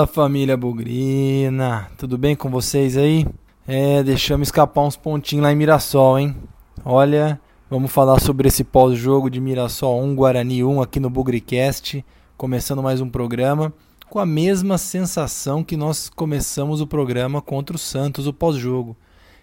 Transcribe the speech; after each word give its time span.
Fala 0.00 0.06
família 0.06 0.56
Bugrina, 0.56 1.90
tudo 1.98 2.16
bem 2.16 2.34
com 2.34 2.48
vocês 2.48 2.96
aí? 2.96 3.26
É, 3.68 4.02
deixamos 4.02 4.48
escapar 4.48 4.80
uns 4.82 4.96
pontinhos 4.96 5.42
lá 5.42 5.52
em 5.52 5.56
Mirassol, 5.56 6.18
hein? 6.18 6.34
Olha, 6.82 7.38
vamos 7.68 7.92
falar 7.92 8.18
sobre 8.18 8.48
esse 8.48 8.64
pós-jogo 8.64 9.28
de 9.28 9.42
Mirassol 9.42 10.02
1, 10.02 10.14
Guarani 10.14 10.64
1 10.64 10.80
aqui 10.80 10.98
no 10.98 11.10
Bugricast, 11.10 12.02
começando 12.34 12.82
mais 12.82 13.02
um 13.02 13.10
programa 13.10 13.74
com 14.08 14.18
a 14.18 14.24
mesma 14.24 14.78
sensação 14.78 15.62
que 15.62 15.76
nós 15.76 16.08
começamos 16.08 16.80
o 16.80 16.86
programa 16.86 17.42
contra 17.42 17.76
o 17.76 17.78
Santos, 17.78 18.26
o 18.26 18.32
pós-jogo. 18.32 18.96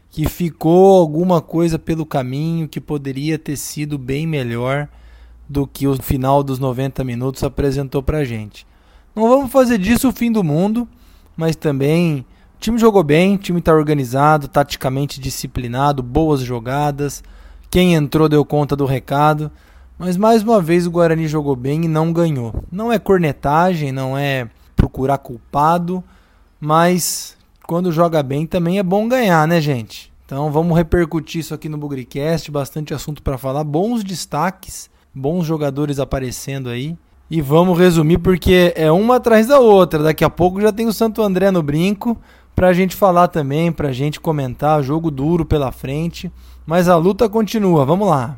Que 0.09 0.27
ficou 0.27 0.99
alguma 0.99 1.39
coisa 1.39 1.77
pelo 1.77 2.05
caminho 2.05 2.67
que 2.67 2.81
poderia 2.81 3.37
ter 3.37 3.57
sido 3.57 3.95
bem 3.99 4.25
melhor 4.25 4.87
do 5.47 5.67
que 5.67 5.87
o 5.87 6.01
final 6.01 6.41
dos 6.41 6.57
90 6.57 7.03
minutos 7.03 7.43
apresentou 7.43 8.01
pra 8.01 8.25
gente. 8.25 8.65
Não 9.17 9.27
vamos 9.27 9.51
fazer 9.51 9.79
disso 9.79 10.09
o 10.09 10.11
fim 10.11 10.31
do 10.31 10.43
mundo, 10.43 10.87
mas 11.35 11.55
também 11.55 12.19
o 12.19 12.59
time 12.59 12.77
jogou 12.77 13.01
bem, 13.01 13.33
o 13.33 13.37
time 13.39 13.57
está 13.57 13.73
organizado, 13.73 14.47
taticamente 14.47 15.19
disciplinado, 15.19 16.03
boas 16.03 16.41
jogadas. 16.41 17.23
Quem 17.67 17.95
entrou 17.95 18.29
deu 18.29 18.45
conta 18.45 18.75
do 18.75 18.85
recado. 18.85 19.49
Mas 19.97 20.17
mais 20.17 20.43
uma 20.43 20.61
vez 20.61 20.85
o 20.85 20.91
Guarani 20.91 21.27
jogou 21.27 21.55
bem 21.55 21.85
e 21.85 21.87
não 21.87 22.13
ganhou. 22.13 22.63
Não 22.71 22.93
é 22.93 22.99
cornetagem, 22.99 23.91
não 23.91 24.15
é 24.15 24.47
procurar 24.75 25.17
culpado, 25.17 26.03
mas 26.61 27.35
quando 27.65 27.91
joga 27.91 28.21
bem 28.21 28.45
também 28.45 28.77
é 28.77 28.83
bom 28.83 29.07
ganhar, 29.07 29.47
né, 29.47 29.59
gente? 29.59 30.13
Então 30.27 30.51
vamos 30.51 30.77
repercutir 30.77 31.41
isso 31.41 31.55
aqui 31.55 31.67
no 31.67 31.79
Bugricast, 31.79 32.51
bastante 32.51 32.93
assunto 32.93 33.23
para 33.23 33.39
falar, 33.39 33.63
bons 33.63 34.03
destaques, 34.03 34.91
bons 35.11 35.43
jogadores 35.43 35.97
aparecendo 35.97 36.69
aí. 36.69 36.95
E 37.29 37.41
vamos 37.41 37.77
resumir 37.77 38.19
porque 38.19 38.73
é 38.75 38.89
uma 38.91 39.17
atrás 39.17 39.47
da 39.47 39.59
outra. 39.59 40.01
Daqui 40.01 40.23
a 40.23 40.29
pouco 40.29 40.61
já 40.61 40.71
tem 40.71 40.87
o 40.87 40.93
Santo 40.93 41.21
André 41.21 41.51
no 41.51 41.61
brinco 41.61 42.17
pra 42.55 42.73
gente 42.73 42.95
falar 42.95 43.27
também, 43.27 43.71
pra 43.71 43.91
gente 43.91 44.19
comentar. 44.19 44.81
Jogo 44.81 45.11
duro 45.11 45.45
pela 45.45 45.71
frente, 45.71 46.31
mas 46.65 46.87
a 46.87 46.95
luta 46.95 47.27
continua. 47.27 47.85
Vamos 47.85 48.07
lá. 48.07 48.37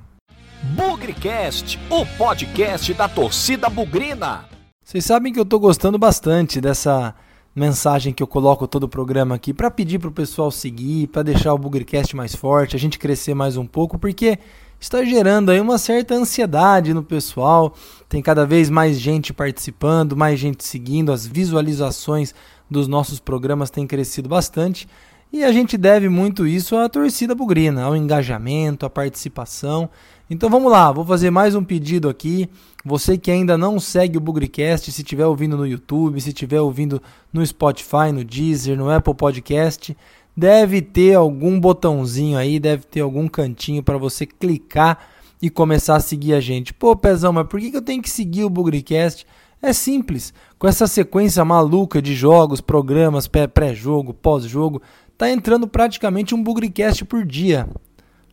Bugrecast, 0.75 1.79
o 1.89 2.05
podcast 2.17 2.93
da 2.93 3.07
torcida 3.07 3.69
bugrina. 3.69 4.45
Vocês 4.83 5.05
sabem 5.05 5.31
que 5.31 5.39
eu 5.39 5.45
tô 5.45 5.59
gostando 5.59 5.97
bastante 5.99 6.59
dessa 6.59 7.13
mensagem 7.59 8.13
que 8.13 8.23
eu 8.23 8.27
coloco 8.27 8.65
todo 8.65 8.83
o 8.83 8.89
programa 8.89 9.35
aqui 9.35 9.53
para 9.53 9.69
pedir 9.69 9.99
pro 9.99 10.11
pessoal 10.11 10.49
seguir, 10.49 11.07
para 11.07 11.21
deixar 11.21 11.53
o 11.53 11.57
Bugrecast 11.57 12.15
mais 12.15 12.33
forte, 12.33 12.75
a 12.75 12.79
gente 12.79 12.97
crescer 12.97 13.33
mais 13.33 13.57
um 13.57 13.65
pouco, 13.65 13.99
porque 13.99 14.39
está 14.79 15.03
gerando 15.03 15.51
aí 15.51 15.59
uma 15.59 15.77
certa 15.77 16.15
ansiedade 16.15 16.93
no 16.93 17.03
pessoal. 17.03 17.75
Tem 18.07 18.21
cada 18.21 18.45
vez 18.45 18.69
mais 18.69 18.97
gente 18.97 19.33
participando, 19.33 20.15
mais 20.15 20.39
gente 20.39 20.63
seguindo, 20.63 21.11
as 21.11 21.27
visualizações 21.27 22.33
dos 22.71 22.87
nossos 22.87 23.19
programas 23.19 23.69
têm 23.69 23.85
crescido 23.85 24.29
bastante. 24.29 24.87
E 25.31 25.43
a 25.43 25.51
gente 25.51 25.77
deve 25.77 26.09
muito 26.09 26.47
isso 26.47 26.75
à 26.75 26.89
torcida 26.89 27.35
bugrina, 27.35 27.83
ao 27.83 27.95
engajamento, 27.95 28.83
à 28.83 28.89
participação. 28.89 29.87
Então 30.27 30.49
vamos 30.49 30.71
lá, 30.71 30.91
vou 30.91 31.05
fazer 31.05 31.29
mais 31.29 31.53
um 31.53 31.63
pedido 31.63 32.09
aqui. 32.09 32.49
Você 32.83 33.15
que 33.15 33.29
ainda 33.29 33.55
não 33.55 33.79
segue 33.79 34.17
o 34.17 34.21
Bugricast, 34.21 34.91
se 34.91 35.01
estiver 35.01 35.27
ouvindo 35.27 35.55
no 35.55 35.67
YouTube, 35.67 36.19
se 36.19 36.29
estiver 36.29 36.59
ouvindo 36.59 36.99
no 37.31 37.45
Spotify, 37.45 38.11
no 38.11 38.23
Deezer, 38.23 38.75
no 38.75 38.89
Apple 38.89 39.13
Podcast, 39.13 39.95
deve 40.35 40.81
ter 40.81 41.13
algum 41.13 41.59
botãozinho 41.59 42.35
aí, 42.35 42.59
deve 42.59 42.83
ter 42.85 43.01
algum 43.01 43.27
cantinho 43.27 43.83
para 43.83 43.97
você 43.97 44.25
clicar 44.25 44.97
e 45.39 45.49
começar 45.49 45.95
a 45.95 45.99
seguir 45.99 46.33
a 46.33 46.39
gente. 46.39 46.73
Pô, 46.73 46.95
Pezão, 46.95 47.33
mas 47.33 47.47
por 47.47 47.59
que 47.59 47.75
eu 47.75 47.81
tenho 47.83 48.01
que 48.01 48.09
seguir 48.09 48.45
o 48.45 48.49
Bugricast? 48.49 49.27
É 49.61 49.73
simples, 49.73 50.33
com 50.57 50.67
essa 50.67 50.87
sequência 50.87 51.43
maluca 51.43 52.01
de 52.01 52.15
jogos, 52.15 52.61
programas, 52.61 53.27
pré-jogo, 53.27 54.13
pós-jogo, 54.13 54.81
tá 55.19 55.29
entrando 55.29 55.67
praticamente 55.67 56.33
um 56.33 56.41
Bugricast 56.41 57.03
por 57.03 57.25
dia. 57.25 57.67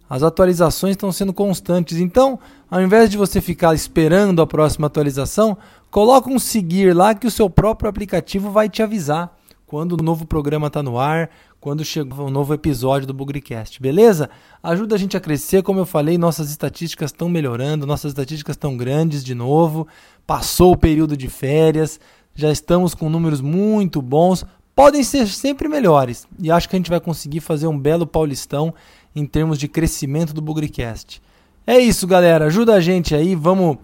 As 0.09 0.23
atualizações 0.23 0.93
estão 0.93 1.11
sendo 1.11 1.33
constantes, 1.33 1.99
então, 1.99 2.39
ao 2.71 2.81
invés 2.81 3.11
de 3.11 3.17
você 3.17 3.41
ficar 3.41 3.75
esperando 3.75 4.41
a 4.41 4.47
próxima 4.47 4.87
atualização, 4.87 5.59
coloca 5.91 6.31
um 6.31 6.39
seguir 6.39 6.95
lá 6.95 7.13
que 7.13 7.27
o 7.27 7.31
seu 7.31 7.51
próprio 7.51 7.91
aplicativo 7.91 8.53
vai 8.53 8.69
te 8.69 8.85
avisar 8.85 9.37
quando 9.67 9.99
o 9.99 10.03
novo 10.05 10.25
programa 10.25 10.69
está 10.69 10.81
no 10.81 10.97
ar, 10.97 11.29
quando 11.59 11.85
chegou 11.85 12.29
um 12.29 12.31
novo 12.31 12.55
episódio 12.55 13.05
do 13.05 13.13
Bugricast, 13.13 13.83
beleza? 13.83 14.31
Ajuda 14.63 14.95
a 14.95 14.99
gente 14.99 15.17
a 15.17 15.21
crescer, 15.21 15.65
como 15.65 15.81
eu 15.81 15.87
falei, 15.87 16.17
nossas 16.17 16.51
estatísticas 16.51 17.11
estão 17.11 17.29
melhorando, 17.29 17.85
nossas 17.85 18.13
estatísticas 18.13 18.55
estão 18.55 18.77
grandes 18.77 19.25
de 19.25 19.35
novo, 19.35 19.89
passou 20.25 20.75
o 20.75 20.79
período 20.79 21.17
de 21.17 21.29
férias, 21.29 21.99
já 22.33 22.53
estamos 22.53 22.95
com 22.95 23.11
números 23.11 23.41
muito 23.41 24.01
bons, 24.01 24.45
podem 24.77 25.03
ser 25.03 25.27
sempre 25.27 25.69
melhores, 25.69 26.29
e 26.39 26.51
acho 26.51 26.69
que 26.69 26.77
a 26.77 26.79
gente 26.79 26.91
vai 26.91 27.01
conseguir 27.01 27.41
fazer 27.41 27.67
um 27.67 27.79
belo 27.79 28.07
paulistão 28.07 28.73
em 29.15 29.27
termos 29.27 29.59
de 29.59 29.67
crescimento 29.67 30.33
do 30.33 30.43
Bugricast. 30.43 31.21
É 31.67 31.79
isso, 31.79 32.07
galera, 32.07 32.45
ajuda 32.45 32.75
a 32.75 32.81
gente 32.81 33.15
aí, 33.15 33.35
vamos 33.35 33.79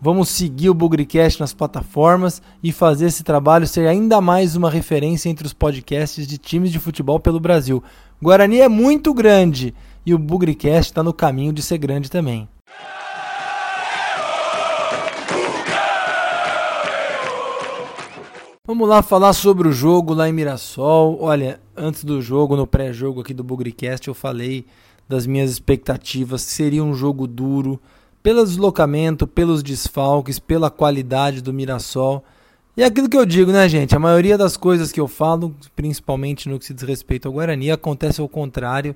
Vamos 0.00 0.28
seguir 0.28 0.70
o 0.70 0.74
Bugricast 0.74 1.40
nas 1.40 1.52
plataformas 1.52 2.40
e 2.62 2.70
fazer 2.70 3.06
esse 3.06 3.24
trabalho 3.24 3.66
ser 3.66 3.88
ainda 3.88 4.20
mais 4.20 4.54
uma 4.54 4.70
referência 4.70 5.28
entre 5.28 5.44
os 5.44 5.52
podcasts 5.52 6.24
de 6.24 6.38
times 6.38 6.70
de 6.70 6.78
futebol 6.78 7.18
pelo 7.18 7.40
Brasil. 7.40 7.82
Guarani 8.22 8.60
é 8.60 8.68
muito 8.68 9.12
grande 9.12 9.74
e 10.06 10.14
o 10.14 10.18
Bugricast 10.18 10.92
está 10.92 11.02
no 11.02 11.12
caminho 11.12 11.52
de 11.52 11.62
ser 11.62 11.78
grande 11.78 12.08
também. 12.08 12.48
Vamos 18.68 18.86
lá 18.86 19.00
falar 19.00 19.32
sobre 19.32 19.66
o 19.66 19.72
jogo 19.72 20.12
lá 20.12 20.28
em 20.28 20.32
Mirassol. 20.34 21.16
Olha, 21.22 21.58
antes 21.74 22.04
do 22.04 22.20
jogo, 22.20 22.54
no 22.54 22.66
pré-jogo 22.66 23.22
aqui 23.22 23.32
do 23.32 23.42
Bugricast, 23.42 24.06
eu 24.06 24.12
falei 24.12 24.66
das 25.08 25.26
minhas 25.26 25.50
expectativas. 25.50 26.42
Seria 26.42 26.84
um 26.84 26.92
jogo 26.92 27.26
duro 27.26 27.80
pelo 28.22 28.44
deslocamento, 28.44 29.26
pelos 29.26 29.62
desfalques, 29.62 30.38
pela 30.38 30.68
qualidade 30.68 31.40
do 31.40 31.50
Mirassol. 31.50 32.22
E 32.76 32.82
é 32.82 32.84
aquilo 32.84 33.08
que 33.08 33.16
eu 33.16 33.24
digo, 33.24 33.50
né, 33.50 33.66
gente? 33.70 33.96
A 33.96 33.98
maioria 33.98 34.36
das 34.36 34.54
coisas 34.54 34.92
que 34.92 35.00
eu 35.00 35.08
falo, 35.08 35.56
principalmente 35.74 36.46
no 36.46 36.58
que 36.58 36.66
se 36.66 36.74
diz 36.74 36.82
respeito 36.82 37.26
ao 37.26 37.32
Guarani, 37.32 37.70
acontece 37.70 38.20
ao 38.20 38.28
contrário. 38.28 38.94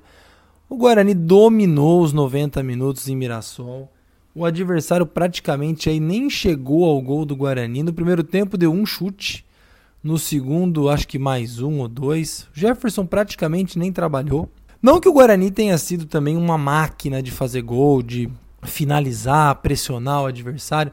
O 0.69 0.77
Guarani 0.77 1.15
dominou 1.15 2.03
os 2.03 2.13
90 2.13 2.61
minutos 2.61 3.09
em 3.09 3.15
Mirassol. 3.15 3.91
O 4.35 4.45
adversário 4.45 5.07
praticamente 5.07 5.89
aí 5.89 5.99
nem 5.99 6.29
chegou 6.29 6.85
ao 6.85 7.01
gol 7.01 7.25
do 7.25 7.35
Guarani. 7.35 7.81
No 7.81 7.91
primeiro 7.91 8.23
tempo 8.23 8.55
deu 8.55 8.71
um 8.71 8.85
chute. 8.85 9.43
No 10.03 10.17
segundo, 10.17 10.89
acho 10.89 11.07
que 11.07 11.17
mais 11.17 11.61
um 11.61 11.79
ou 11.79 11.87
dois. 11.87 12.49
Jefferson 12.53 13.05
praticamente 13.05 13.79
nem 13.79 13.89
trabalhou. 13.89 14.49
Não 14.81 14.99
que 14.99 15.07
o 15.07 15.13
Guarani 15.13 15.49
tenha 15.49 15.77
sido 15.77 16.05
também 16.05 16.35
uma 16.35 16.57
máquina 16.57 17.23
de 17.23 17.31
fazer 17.31 17.61
gol, 17.61 18.03
de 18.03 18.29
finalizar, 18.63 19.55
pressionar 19.61 20.23
o 20.23 20.25
adversário, 20.25 20.91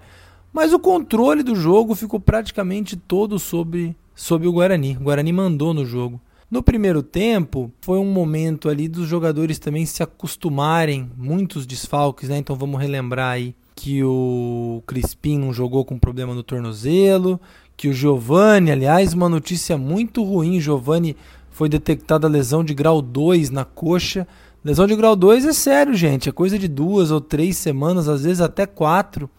mas 0.53 0.73
o 0.73 0.79
controle 0.79 1.43
do 1.43 1.57
jogo 1.57 1.97
ficou 1.97 2.21
praticamente 2.21 2.97
todo 2.97 3.37
sobre, 3.41 3.97
sobre 4.15 4.47
o 4.47 4.53
Guarani. 4.53 4.97
O 4.97 5.05
Guarani 5.05 5.33
mandou 5.33 5.75
no 5.75 5.85
jogo. 5.85 6.21
No 6.49 6.63
primeiro 6.63 7.03
tempo, 7.03 7.73
foi 7.81 7.99
um 7.99 8.13
momento 8.13 8.69
ali 8.69 8.87
dos 8.87 9.09
jogadores 9.09 9.59
também 9.59 9.87
se 9.87 10.05
acostumarem, 10.05 11.11
muitos 11.17 11.67
desfalques, 11.67 12.29
né? 12.29 12.39
Então 12.39 12.55
vamos 12.55 12.81
relembrar 12.81 13.33
aí 13.33 13.57
que 13.75 14.05
o 14.05 14.83
Crispim 14.87 15.39
não 15.39 15.53
jogou 15.53 15.85
com 15.85 15.99
problema 15.99 16.35
no 16.35 16.43
tornozelo, 16.43 17.41
que 17.81 17.89
o 17.89 17.95
Giovani, 17.95 18.71
aliás, 18.71 19.15
uma 19.15 19.27
notícia 19.27 19.79
muito 19.79 20.23
ruim, 20.23 20.61
Giovani 20.61 21.17
foi 21.51 21.67
detectada 21.67 22.29
lesão 22.29 22.63
de 22.63 22.75
grau 22.75 23.01
2 23.01 23.49
na 23.49 23.65
coxa, 23.65 24.29
Lesão 24.63 24.87
de 24.87 24.95
grau 24.95 25.17
2 25.17 25.47
é 25.47 25.55
sério, 25.55 25.95
gente. 25.95 26.29
É 26.29 26.33
coisa 26.33 26.59
de 26.59 26.69
duas 26.69 27.11
ou 27.11 27.23
três 27.23 27.57
semanas, 27.57 28.07
às 28.07 28.25
vezes 28.25 28.43
até 28.43 28.67
quatro, 28.67 29.31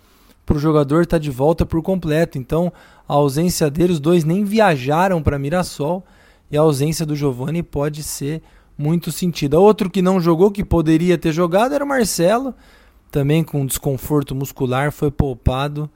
para 0.44 0.58
o 0.58 0.60
jogador 0.60 1.04
estar 1.04 1.18
tá 1.18 1.22
de 1.22 1.30
volta 1.30 1.68
por 1.68 1.84
completo. 1.84 2.40
Então, 2.40 2.74
a 3.08 3.14
ausência 3.14 3.70
dele, 3.70 3.94
os 3.94 4.00
dois 4.00 4.24
nem 4.24 4.44
viajaram 4.44 5.22
para 5.22 5.38
Mirassol 5.38 6.04
e 6.50 6.58
a 6.58 6.62
ausência 6.62 7.06
do 7.06 7.16
Giovani 7.16 7.62
pode 7.62 8.02
ser 8.02 8.42
muito 8.76 9.12
sentida. 9.12 9.60
Outro 9.60 9.88
que 9.88 10.02
não 10.02 10.20
jogou, 10.20 10.50
que 10.50 10.66
poderia 10.66 11.16
ter 11.16 11.32
jogado, 11.32 11.76
era 11.76 11.86
o 11.86 11.88
Marcelo, 11.88 12.56
também 13.12 13.44
com 13.44 13.64
desconforto 13.68 14.34
muscular, 14.34 14.92
foi 14.92 15.12
poupado 15.12 15.88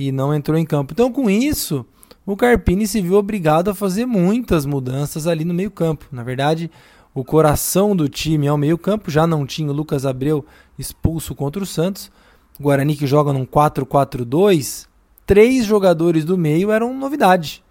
e 0.00 0.10
não 0.10 0.34
entrou 0.34 0.56
em 0.56 0.64
campo. 0.64 0.94
Então, 0.94 1.12
com 1.12 1.28
isso, 1.28 1.84
o 2.24 2.34
Carpini 2.34 2.86
se 2.86 3.02
viu 3.02 3.16
obrigado 3.16 3.68
a 3.68 3.74
fazer 3.74 4.06
muitas 4.06 4.64
mudanças 4.64 5.26
ali 5.26 5.44
no 5.44 5.52
meio-campo. 5.52 6.06
Na 6.10 6.22
verdade, 6.22 6.70
o 7.14 7.22
coração 7.22 7.94
do 7.94 8.08
time 8.08 8.46
é 8.46 8.52
o 8.52 8.56
meio-campo. 8.56 9.10
Já 9.10 9.26
não 9.26 9.44
tinha 9.44 9.70
o 9.70 9.74
Lucas 9.74 10.06
Abreu 10.06 10.44
expulso 10.78 11.34
contra 11.34 11.62
o 11.62 11.66
Santos. 11.66 12.10
O 12.58 12.62
Guarani 12.62 12.96
que 12.96 13.06
joga 13.06 13.30
num 13.32 13.44
4-4-2. 13.44 14.86
Três 15.26 15.66
jogadores 15.66 16.24
do 16.24 16.38
meio 16.38 16.70
eram 16.70 16.96
novidade. 16.96 17.62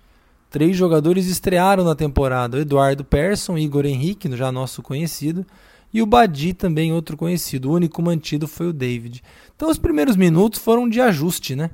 Três 0.52 0.78
jogadores 0.78 1.26
estrearam 1.26 1.84
na 1.84 1.96
temporada: 1.96 2.58
o 2.58 2.60
Eduardo 2.60 3.04
Persson, 3.04 3.58
Igor 3.58 3.86
Henrique, 3.86 4.36
já 4.36 4.52
nosso 4.52 4.82
conhecido, 4.82 5.46
e 5.92 6.02
o 6.02 6.06
Badi, 6.06 6.54
também 6.54 6.94
outro 6.94 7.18
conhecido. 7.18 7.70
O 7.70 7.74
único 7.74 8.02
mantido 8.02 8.48
foi 8.48 8.68
o 8.68 8.74
David. 8.74 9.24
Então, 9.56 9.70
os 9.70 9.78
primeiros 9.78 10.16
minutos 10.16 10.60
foram 10.60 10.88
de 10.88 11.02
ajuste, 11.02 11.56
né? 11.56 11.72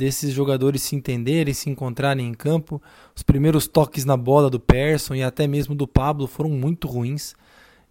Desses 0.00 0.32
jogadores 0.32 0.80
se 0.80 0.96
entenderem, 0.96 1.52
se 1.52 1.68
encontrarem 1.68 2.26
em 2.26 2.32
campo. 2.32 2.80
Os 3.14 3.22
primeiros 3.22 3.68
toques 3.68 4.06
na 4.06 4.16
bola 4.16 4.48
do 4.48 4.58
Persson 4.58 5.14
e 5.14 5.22
até 5.22 5.46
mesmo 5.46 5.74
do 5.74 5.86
Pablo 5.86 6.26
foram 6.26 6.48
muito 6.48 6.88
ruins. 6.88 7.34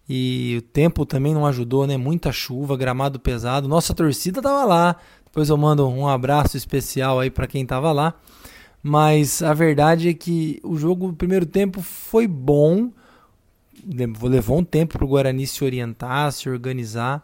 E 0.08 0.56
o 0.58 0.62
tempo 0.62 1.06
também 1.06 1.32
não 1.32 1.46
ajudou, 1.46 1.86
né? 1.86 1.96
Muita 1.96 2.32
chuva, 2.32 2.76
gramado 2.76 3.20
pesado. 3.20 3.68
Nossa 3.68 3.94
torcida 3.94 4.42
tava 4.42 4.64
lá. 4.64 4.96
Depois 5.24 5.48
eu 5.48 5.56
mando 5.56 5.88
um 5.88 6.08
abraço 6.08 6.56
especial 6.56 7.20
aí 7.20 7.30
para 7.30 7.46
quem 7.46 7.64
tava 7.64 7.92
lá. 7.92 8.14
Mas 8.82 9.40
a 9.40 9.54
verdade 9.54 10.08
é 10.08 10.14
que 10.14 10.58
o 10.64 10.76
jogo, 10.76 11.06
no 11.06 11.14
primeiro 11.14 11.46
tempo, 11.46 11.80
foi 11.80 12.26
bom. 12.26 12.90
Levou 14.20 14.58
um 14.58 14.64
tempo 14.64 14.98
para 14.98 15.04
o 15.04 15.08
Guarani 15.08 15.46
se 15.46 15.62
orientar, 15.62 16.32
se 16.32 16.50
organizar. 16.50 17.22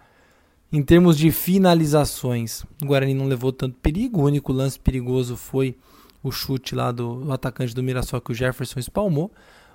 Em 0.72 0.82
termos 0.82 1.16
de 1.16 1.30
finalizações, 1.30 2.64
o 2.82 2.86
Guarani 2.86 3.14
não 3.14 3.26
levou 3.26 3.52
tanto 3.52 3.76
perigo. 3.80 4.20
O 4.20 4.24
único 4.24 4.52
lance 4.52 4.78
perigoso 4.78 5.36
foi 5.36 5.76
o 6.22 6.32
chute 6.32 6.74
lá 6.74 6.90
do, 6.90 7.32
atacante 7.32 7.74
do 7.74 7.82
Mirassol 7.82 8.20
que 8.20 8.32
o 8.32 8.34
Jefferson 8.34 8.80
espalmou. 8.80 9.30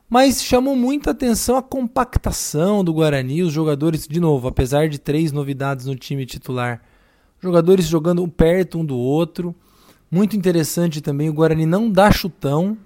Mas 0.10 0.44
chamou 0.44 0.76
muita 0.76 1.12
atenção 1.12 1.56
a 1.56 1.64
compactação 1.64 2.84
do 2.84 2.94
Guarani, 2.94 3.44
os 3.44 3.54
jogadores, 3.54 4.06
de 4.06 4.20
novo, 4.20 4.50
apesar 4.50 4.90
de 4.90 5.00
três 5.00 5.32
novidades 5.32 5.86
no 5.86 5.96
time 5.96 6.26
titular, 6.26 6.82
jogadores 7.40 7.86
jogando 7.88 8.28
perto 8.28 8.78
um 8.78 8.84
do 8.84 8.98
outro. 8.98 9.56
Muito 10.12 10.36
interessante 10.36 11.00
também, 11.00 11.30
o 11.30 11.34
Guarani 11.34 11.66
não 11.66 11.90
dá 11.90 12.12
chutão, 12.12 12.78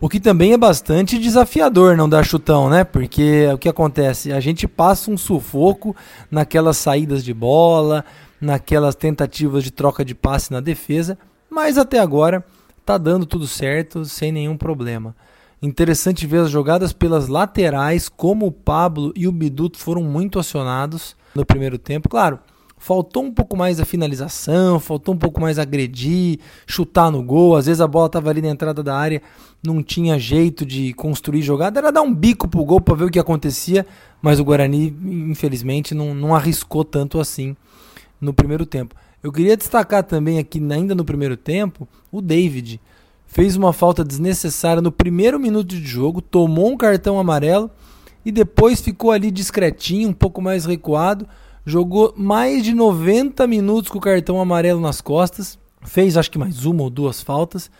o 0.00 0.08
que 0.08 0.20
também 0.20 0.52
é 0.52 0.58
bastante 0.58 1.18
desafiador 1.18 1.96
não 1.96 2.08
dar 2.08 2.24
chutão, 2.24 2.68
né? 2.68 2.84
Porque 2.84 3.46
o 3.52 3.58
que 3.58 3.68
acontece? 3.68 4.32
A 4.32 4.40
gente 4.40 4.68
passa 4.68 5.10
um 5.10 5.16
sufoco 5.16 5.94
naquelas 6.30 6.76
saídas 6.76 7.24
de 7.24 7.32
bola, 7.32 8.04
naquelas 8.40 8.94
tentativas 8.94 9.64
de 9.64 9.70
troca 9.70 10.04
de 10.04 10.14
passe 10.14 10.52
na 10.52 10.60
defesa, 10.60 11.18
mas 11.48 11.78
até 11.78 11.98
agora 11.98 12.44
tá 12.84 12.98
dando 12.98 13.24
tudo 13.24 13.46
certo, 13.46 14.04
sem 14.04 14.30
nenhum 14.30 14.56
problema. 14.56 15.14
Interessante 15.62 16.26
ver 16.26 16.42
as 16.42 16.50
jogadas 16.50 16.92
pelas 16.92 17.28
laterais, 17.28 18.08
como 18.08 18.46
o 18.46 18.52
Pablo 18.52 19.12
e 19.16 19.26
o 19.26 19.32
Biduto 19.32 19.78
foram 19.78 20.02
muito 20.02 20.38
acionados 20.38 21.16
no 21.34 21.46
primeiro 21.46 21.78
tempo. 21.78 22.08
Claro, 22.08 22.38
faltou 22.84 23.24
um 23.24 23.32
pouco 23.32 23.56
mais 23.56 23.80
a 23.80 23.84
finalização, 23.86 24.78
faltou 24.78 25.14
um 25.14 25.18
pouco 25.18 25.40
mais 25.40 25.58
agredir, 25.58 26.38
chutar 26.66 27.10
no 27.10 27.22
gol. 27.22 27.56
Às 27.56 27.64
vezes 27.64 27.80
a 27.80 27.88
bola 27.88 28.08
estava 28.08 28.28
ali 28.28 28.42
na 28.42 28.50
entrada 28.50 28.82
da 28.82 28.94
área, 28.94 29.22
não 29.62 29.82
tinha 29.82 30.18
jeito 30.18 30.66
de 30.66 30.92
construir 30.92 31.40
jogada, 31.40 31.80
era 31.80 31.90
dar 31.90 32.02
um 32.02 32.14
bico 32.14 32.46
pro 32.46 32.62
gol 32.62 32.82
para 32.82 32.94
ver 32.94 33.04
o 33.04 33.10
que 33.10 33.18
acontecia, 33.18 33.86
mas 34.20 34.38
o 34.38 34.44
Guarani, 34.44 34.94
infelizmente, 35.02 35.94
não, 35.94 36.14
não 36.14 36.34
arriscou 36.34 36.84
tanto 36.84 37.18
assim 37.18 37.56
no 38.20 38.34
primeiro 38.34 38.66
tempo. 38.66 38.94
Eu 39.22 39.32
queria 39.32 39.56
destacar 39.56 40.02
também 40.02 40.38
aqui, 40.38 40.62
ainda 40.70 40.94
no 40.94 41.06
primeiro 41.06 41.38
tempo, 41.38 41.88
o 42.12 42.20
David 42.20 42.78
fez 43.26 43.56
uma 43.56 43.72
falta 43.72 44.04
desnecessária 44.04 44.82
no 44.82 44.92
primeiro 44.92 45.40
minuto 45.40 45.68
de 45.68 45.86
jogo, 45.86 46.20
tomou 46.20 46.70
um 46.70 46.76
cartão 46.76 47.18
amarelo 47.18 47.70
e 48.26 48.30
depois 48.30 48.82
ficou 48.82 49.10
ali 49.10 49.30
discretinho, 49.30 50.10
um 50.10 50.12
pouco 50.12 50.42
mais 50.42 50.66
recuado, 50.66 51.26
jogou 51.64 52.12
mais 52.16 52.62
de 52.62 52.74
90 52.74 53.46
minutos 53.46 53.90
com 53.90 53.98
o 53.98 54.00
cartão 54.00 54.40
amarelo 54.40 54.80
nas 54.80 55.00
costas, 55.00 55.58
fez 55.82 56.16
acho 56.16 56.30
que 56.30 56.38
mais 56.38 56.64
uma 56.64 56.82
ou 56.82 56.90
duas 56.90 57.22
faltas, 57.22 57.70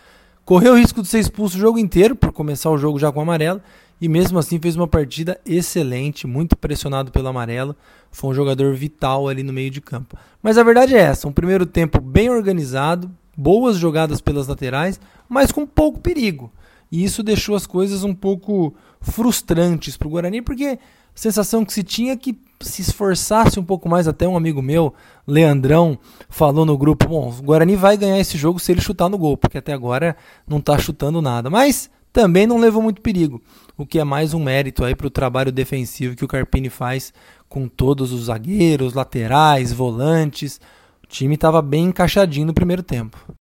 correu 0.43 0.73
o 0.73 0.77
risco 0.77 1.01
de 1.01 1.07
ser 1.07 1.19
expulso 1.19 1.57
o 1.57 1.59
jogo 1.59 1.77
inteiro 1.77 2.15
por 2.15 2.31
começar 2.31 2.69
o 2.69 2.77
jogo 2.77 2.99
já 2.99 3.11
com 3.11 3.21
amarelo 3.21 3.61
e 3.99 4.09
mesmo 4.09 4.37
assim 4.37 4.59
fez 4.59 4.75
uma 4.75 4.87
partida 4.87 5.39
excelente, 5.45 6.27
muito 6.27 6.55
pressionado 6.55 7.11
pelo 7.11 7.27
amarelo, 7.27 7.75
foi 8.11 8.31
um 8.31 8.33
jogador 8.33 8.73
vital 8.75 9.27
ali 9.27 9.43
no 9.43 9.53
meio 9.53 9.71
de 9.71 9.81
campo. 9.81 10.17
Mas 10.41 10.57
a 10.57 10.63
verdade 10.63 10.95
é 10.95 10.99
essa, 10.99 11.27
um 11.27 11.31
primeiro 11.31 11.65
tempo 11.65 12.01
bem 12.01 12.29
organizado, 12.29 13.09
boas 13.37 13.77
jogadas 13.77 14.19
pelas 14.19 14.47
laterais, 14.47 14.99
mas 15.29 15.51
com 15.51 15.65
pouco 15.65 15.99
perigo. 15.99 16.51
E 16.91 17.03
isso 17.03 17.23
deixou 17.23 17.55
as 17.55 17.65
coisas 17.65 18.03
um 18.03 18.13
pouco 18.13 18.75
frustrantes 19.01 19.97
para 19.97 20.07
o 20.07 20.11
Guarani, 20.11 20.41
porque 20.41 20.65
a 20.65 20.79
sensação 21.13 21.65
que 21.65 21.73
se 21.73 21.83
tinha 21.83 22.13
é 22.13 22.17
que 22.17 22.37
se 22.61 22.81
esforçasse 22.81 23.59
um 23.59 23.63
pouco 23.63 23.89
mais, 23.89 24.07
até 24.07 24.27
um 24.27 24.37
amigo 24.37 24.61
meu, 24.61 24.93
Leandrão, 25.27 25.97
falou 26.29 26.65
no 26.65 26.77
grupo: 26.77 27.07
bom, 27.07 27.29
o 27.29 27.43
Guarani 27.43 27.75
vai 27.75 27.97
ganhar 27.97 28.19
esse 28.19 28.37
jogo 28.37 28.59
se 28.59 28.71
ele 28.71 28.81
chutar 28.81 29.09
no 29.09 29.17
gol, 29.17 29.37
porque 29.37 29.57
até 29.57 29.73
agora 29.73 30.15
não 30.47 30.57
está 30.59 30.77
chutando 30.77 31.21
nada. 31.21 31.49
Mas 31.49 31.89
também 32.13 32.47
não 32.47 32.57
levou 32.57 32.81
muito 32.81 33.01
perigo, 33.01 33.41
o 33.77 33.85
que 33.85 33.99
é 33.99 34.03
mais 34.03 34.33
um 34.33 34.39
mérito 34.41 34.85
aí 34.85 34.95
para 34.95 35.07
o 35.07 35.11
trabalho 35.11 35.51
defensivo 35.51 36.15
que 36.15 36.23
o 36.23 36.27
Carpini 36.27 36.69
faz 36.69 37.13
com 37.49 37.67
todos 37.67 38.11
os 38.11 38.25
zagueiros, 38.25 38.93
laterais, 38.93 39.73
volantes. 39.73 40.59
O 41.03 41.07
time 41.07 41.35
estava 41.35 41.61
bem 41.61 41.85
encaixadinho 41.85 42.47
no 42.47 42.53
primeiro 42.53 42.81
tempo. 42.81 43.34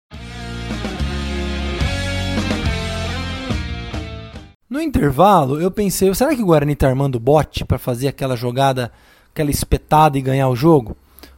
No 4.73 4.81
intervalo, 4.81 5.61
eu 5.61 5.71
pensei, 5.71 6.15
será 6.15 6.35
que 6.35 6.43
o 6.43 6.47
Guarani 6.47 6.73
está 6.73 6.89
armando 6.89 7.21
bote 7.21 7.63
para 7.63 7.77
fazer 7.77 8.09
aquela 8.09 8.35
jogada, 8.35 8.91
aquela 9.31 9.51
espetada 9.51 10.17
e 10.17 10.23
ganhar 10.23 10.49
o 10.49 10.57
jogo? 10.57 10.97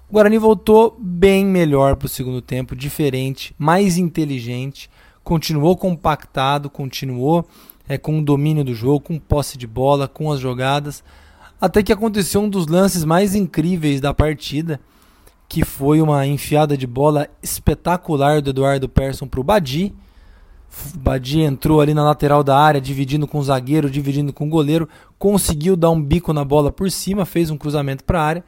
O 0.09 0.13
Guarani 0.13 0.39
voltou 0.39 0.97
bem 1.01 1.45
melhor 1.45 1.97
para 1.97 2.07
o 2.07 2.09
segundo 2.09 2.41
tempo, 2.41 2.77
diferente, 2.77 3.53
mais 3.59 3.99
inteligente, 3.99 4.89
continuou 5.25 5.77
compactado, 5.77 6.71
continuou 6.71 7.45
é, 7.89 7.99
com 7.99 8.21
o 8.21 8.25
domínio 8.25 8.63
do 8.63 8.73
jogo, 8.73 9.01
com 9.01 9.19
posse 9.19 9.59
de 9.59 9.67
bola, 9.67 10.07
com 10.07 10.31
as 10.31 10.39
jogadas, 10.39 11.03
até 11.61 11.83
que 11.83 11.93
aconteceu 11.93 12.41
um 12.41 12.49
dos 12.49 12.69
lances 12.69 13.05
mais 13.05 13.35
incríveis 13.35 14.01
da 14.01 14.15
partida, 14.15 14.79
que 15.49 15.65
foi 15.65 16.01
uma 16.01 16.25
enfiada 16.25 16.77
de 16.77 16.87
bola 16.87 17.29
espetacular 17.43 18.41
do 18.41 18.51
Eduardo 18.51 18.89
Persson 18.89 19.27
para 19.27 19.41
o 19.41 19.45
Badi. 19.45 19.93
O 20.95 20.99
Badi 20.99 21.41
entrou 21.41 21.81
ali 21.81 21.95
na 21.95 22.05
lateral 22.05 22.43
da 22.43 22.59
área, 22.59 22.81
dividindo 22.81 23.27
com 23.27 23.39
o 23.39 23.43
zagueiro, 23.43 23.91
dividindo 23.91 24.33
com 24.33 24.47
o 24.47 24.51
goleiro, 24.51 24.89
conseguiu 25.19 25.77
dar 25.77 25.91
um 25.91 26.03
bico 26.03 26.33
na 26.33 26.45
bola 26.45 26.73
por 26.73 26.91
cima, 26.91 27.25
fez 27.25 27.51
um 27.51 27.57
cruzamento 27.57 28.05
para 28.05 28.21
a 28.21 28.25
área. 28.25 28.45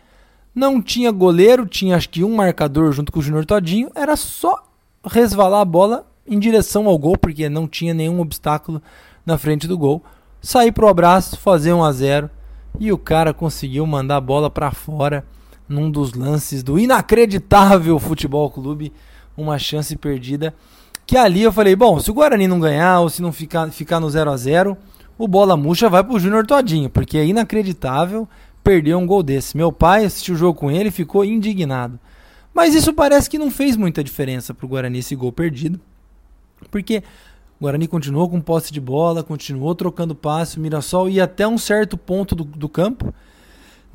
Não 0.55 0.81
tinha 0.81 1.11
goleiro, 1.11 1.67
tinha 1.67 1.97
acho 1.97 2.09
que 2.09 2.25
um 2.25 2.35
marcador 2.35 2.93
junto 2.93 3.13
com 3.13 3.19
o 3.19 3.23
Júnior 3.23 3.45
Todinho, 3.45 3.91
era 3.95 4.17
só 4.17 4.67
resvalar 5.05 5.61
a 5.61 5.65
bola 5.65 6.07
em 6.27 6.39
direção 6.39 6.87
ao 6.87 6.99
gol, 6.99 7.17
porque 7.17 7.49
não 7.49 7.69
tinha 7.69 7.95
nenhum 7.95 8.21
obstáculo 8.21 8.83
na 9.25 9.39
frente 9.39 9.69
do 9.69 9.79
gol. 9.79 10.03
Sair 10.41 10.73
pro 10.73 10.89
abraço, 10.89 11.39
fazer 11.39 11.73
1 11.73 11.85
a 11.85 11.93
0 11.93 12.31
e 12.79 12.93
o 12.93 12.99
cara 12.99 13.33
conseguiu 13.33 13.87
mandar 13.87 14.17
a 14.17 14.21
bola 14.21 14.51
para 14.51 14.71
fora 14.71 15.25
num 15.69 15.91
dos 15.91 16.15
lances 16.15 16.63
do 16.63 16.79
inacreditável 16.79 17.99
Futebol 17.99 18.51
Clube, 18.51 18.93
uma 19.37 19.59
chance 19.59 19.97
perdida. 19.97 20.55
Que 21.07 21.17
ali 21.17 21.43
eu 21.43 21.53
falei, 21.53 21.77
bom, 21.77 22.01
se 22.01 22.11
o 22.11 22.15
Guarani 22.15 22.49
não 22.49 22.59
ganhar 22.59 23.01
ou 23.01 23.09
se 23.09 23.23
não 23.23 23.33
ficar, 23.33 23.71
ficar 23.71 24.01
no 24.01 24.11
0 24.11 24.31
a 24.31 24.37
0 24.37 24.77
o 25.19 25.27
bola 25.27 25.57
murcha 25.57 25.89
vai 25.89 26.05
pro 26.05 26.19
Júnior 26.19 26.47
Todinho, 26.47 26.91
porque 26.91 27.17
é 27.17 27.25
inacreditável 27.25 28.29
perder 28.63 28.97
um 28.97 29.07
gol 29.07 29.23
desse. 29.23 29.57
Meu 29.57 29.73
pai 29.73 30.05
assistiu 30.05 30.35
o 30.35 30.37
jogo 30.37 30.59
com 30.59 30.71
ele 30.71 30.89
e 30.89 30.93
ficou 30.93 31.25
indignado. 31.25 31.99
Mas 32.53 32.75
isso 32.75 32.93
parece 32.93 33.31
que 33.31 33.39
não 33.39 33.51
fez 33.51 33.77
muita 33.77 34.05
diferença 34.05 34.53
pro 34.53 34.69
Guarani 34.69 34.99
esse 34.99 35.17
gol 35.17 35.33
perdido. 35.33 35.81
Porque 36.71 37.03
o 37.59 37.65
Guarani 37.65 37.89
continuou 37.89 38.29
com 38.29 38.41
posse 38.41 38.73
de 38.73 38.81
bola, 38.81 39.23
continuou 39.23 39.75
trocando 39.75 40.15
passe, 40.15 40.59
o 40.59 40.61
Mirassol 40.61 41.09
ia 41.09 41.25
até 41.25 41.49
um 41.49 41.57
certo 41.57 41.97
ponto 41.97 42.35
do, 42.35 42.45
do 42.45 42.69
campo 42.69 43.15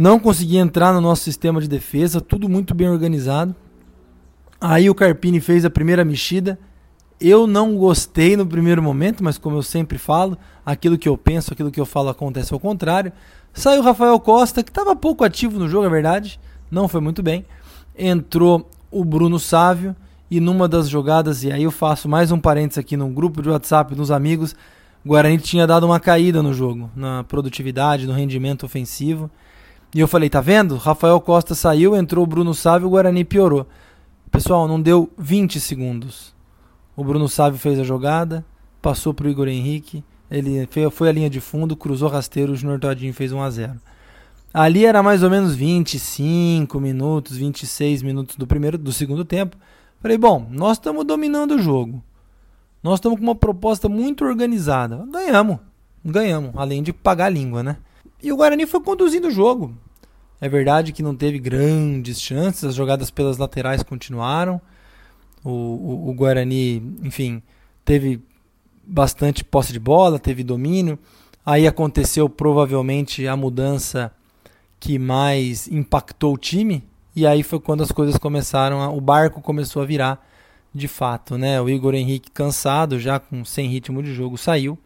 não 0.01 0.19
conseguia 0.19 0.59
entrar 0.59 0.93
no 0.93 0.99
nosso 0.99 1.23
sistema 1.23 1.61
de 1.61 1.67
defesa, 1.67 2.19
tudo 2.19 2.49
muito 2.49 2.73
bem 2.73 2.89
organizado. 2.89 3.55
Aí 4.59 4.89
o 4.89 4.95
Carpini 4.95 5.39
fez 5.39 5.63
a 5.63 5.69
primeira 5.69 6.03
mexida. 6.03 6.57
Eu 7.23 7.45
não 7.45 7.77
gostei 7.77 8.35
no 8.35 8.47
primeiro 8.47 8.81
momento, 8.81 9.23
mas 9.23 9.37
como 9.37 9.55
eu 9.55 9.61
sempre 9.61 9.99
falo, 9.99 10.35
aquilo 10.65 10.97
que 10.97 11.07
eu 11.07 11.15
penso, 11.15 11.53
aquilo 11.53 11.69
que 11.69 11.79
eu 11.79 11.85
falo 11.85 12.09
acontece 12.09 12.51
ao 12.51 12.59
contrário. 12.59 13.13
Saiu 13.53 13.83
Rafael 13.83 14.19
Costa, 14.19 14.63
que 14.63 14.71
estava 14.71 14.95
pouco 14.95 15.23
ativo 15.23 15.59
no 15.59 15.69
jogo, 15.69 15.85
é 15.85 15.89
verdade, 15.89 16.39
não 16.71 16.87
foi 16.87 16.99
muito 16.99 17.21
bem. 17.21 17.45
Entrou 17.95 18.67
o 18.89 19.05
Bruno 19.05 19.37
Sávio 19.37 19.95
e 20.31 20.39
numa 20.39 20.67
das 20.67 20.89
jogadas, 20.89 21.43
e 21.43 21.51
aí 21.51 21.61
eu 21.61 21.69
faço 21.69 22.09
mais 22.09 22.31
um 22.31 22.39
parênteses 22.39 22.79
aqui 22.79 22.97
no 22.97 23.07
grupo 23.09 23.39
de 23.39 23.49
WhatsApp 23.49 23.93
dos 23.93 24.09
amigos, 24.09 24.55
o 25.05 25.09
Guarani 25.09 25.37
tinha 25.37 25.67
dado 25.67 25.85
uma 25.85 25.99
caída 25.99 26.41
no 26.41 26.55
jogo, 26.55 26.89
na 26.95 27.23
produtividade, 27.23 28.07
no 28.07 28.13
rendimento 28.13 28.65
ofensivo. 28.65 29.29
E 29.93 29.99
eu 29.99 30.07
falei, 30.07 30.27
tá 30.27 30.41
vendo? 30.41 30.75
Rafael 30.75 31.21
Costa 31.21 31.53
saiu, 31.53 31.95
entrou 31.95 32.23
o 32.23 32.27
Bruno 32.27 32.55
Sávio, 32.55 32.87
o 32.87 32.91
Guarani 32.91 33.23
piorou. 33.23 33.67
Pessoal, 34.31 34.67
não 34.67 34.81
deu 34.81 35.11
20 35.19 35.59
segundos. 35.59 36.33
O 37.01 37.03
Bruno 37.03 37.27
Sávio 37.27 37.57
fez 37.57 37.79
a 37.79 37.83
jogada, 37.83 38.45
passou 38.79 39.11
pro 39.11 39.27
Igor 39.27 39.47
Henrique, 39.47 40.03
ele 40.29 40.69
foi 40.91 41.09
a 41.09 41.11
linha 41.11 41.31
de 41.31 41.41
fundo, 41.41 41.75
cruzou 41.75 42.07
rasteiro, 42.07 42.53
o 42.53 42.55
Junior 42.55 42.79
Todinho 42.79 43.11
fez 43.11 43.31
1 43.31 43.41
a 43.41 43.49
0. 43.49 43.81
Ali 44.53 44.85
era 44.85 45.01
mais 45.01 45.23
ou 45.23 45.29
menos 45.31 45.55
25 45.55 46.79
minutos, 46.79 47.37
26 47.37 48.03
minutos 48.03 48.35
do 48.35 48.45
primeiro, 48.45 48.77
do 48.77 48.93
segundo 48.93 49.25
tempo. 49.25 49.57
Falei, 49.99 50.15
bom, 50.15 50.45
nós 50.51 50.73
estamos 50.73 51.03
dominando 51.03 51.55
o 51.55 51.59
jogo. 51.59 52.03
Nós 52.83 52.99
estamos 52.99 53.17
com 53.17 53.23
uma 53.23 53.33
proposta 53.33 53.89
muito 53.89 54.23
organizada. 54.23 55.03
Ganhamos. 55.11 55.57
Ganhamos, 56.05 56.51
além 56.55 56.83
de 56.83 56.93
pagar 56.93 57.25
a 57.25 57.29
língua, 57.29 57.63
né? 57.63 57.77
E 58.21 58.31
o 58.31 58.37
Guarani 58.37 58.67
foi 58.67 58.79
conduzindo 58.79 59.29
o 59.29 59.31
jogo. 59.31 59.73
É 60.39 60.47
verdade 60.47 60.93
que 60.93 61.01
não 61.01 61.15
teve 61.15 61.39
grandes 61.39 62.21
chances, 62.21 62.63
as 62.63 62.75
jogadas 62.75 63.09
pelas 63.09 63.39
laterais 63.39 63.81
continuaram. 63.81 64.61
O, 65.43 65.49
o, 65.49 66.09
o 66.09 66.13
Guarani, 66.13 66.77
enfim, 67.01 67.41
teve 67.83 68.21
bastante 68.83 69.43
posse 69.43 69.73
de 69.73 69.79
bola, 69.79 70.19
teve 70.19 70.43
domínio. 70.43 70.97
Aí 71.45 71.67
aconteceu 71.67 72.29
provavelmente 72.29 73.27
a 73.27 73.35
mudança 73.35 74.11
que 74.79 74.97
mais 74.99 75.67
impactou 75.67 76.33
o 76.33 76.37
time, 76.37 76.83
e 77.15 77.25
aí 77.27 77.43
foi 77.43 77.59
quando 77.59 77.83
as 77.83 77.91
coisas 77.91 78.17
começaram, 78.17 78.81
a, 78.81 78.89
o 78.89 78.99
barco 78.99 79.41
começou 79.41 79.81
a 79.81 79.85
virar 79.85 80.27
de 80.73 80.87
fato, 80.87 81.37
né? 81.37 81.61
O 81.61 81.69
Igor 81.69 81.93
Henrique 81.93 82.31
cansado, 82.31 82.99
já 82.99 83.19
com 83.19 83.43
sem 83.43 83.67
ritmo 83.67 84.01
de 84.01 84.13
jogo, 84.13 84.37
saiu. 84.37 84.77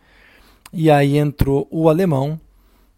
E 0.73 0.89
aí 0.89 1.17
entrou 1.17 1.67
o 1.71 1.87
alemão. 1.87 2.39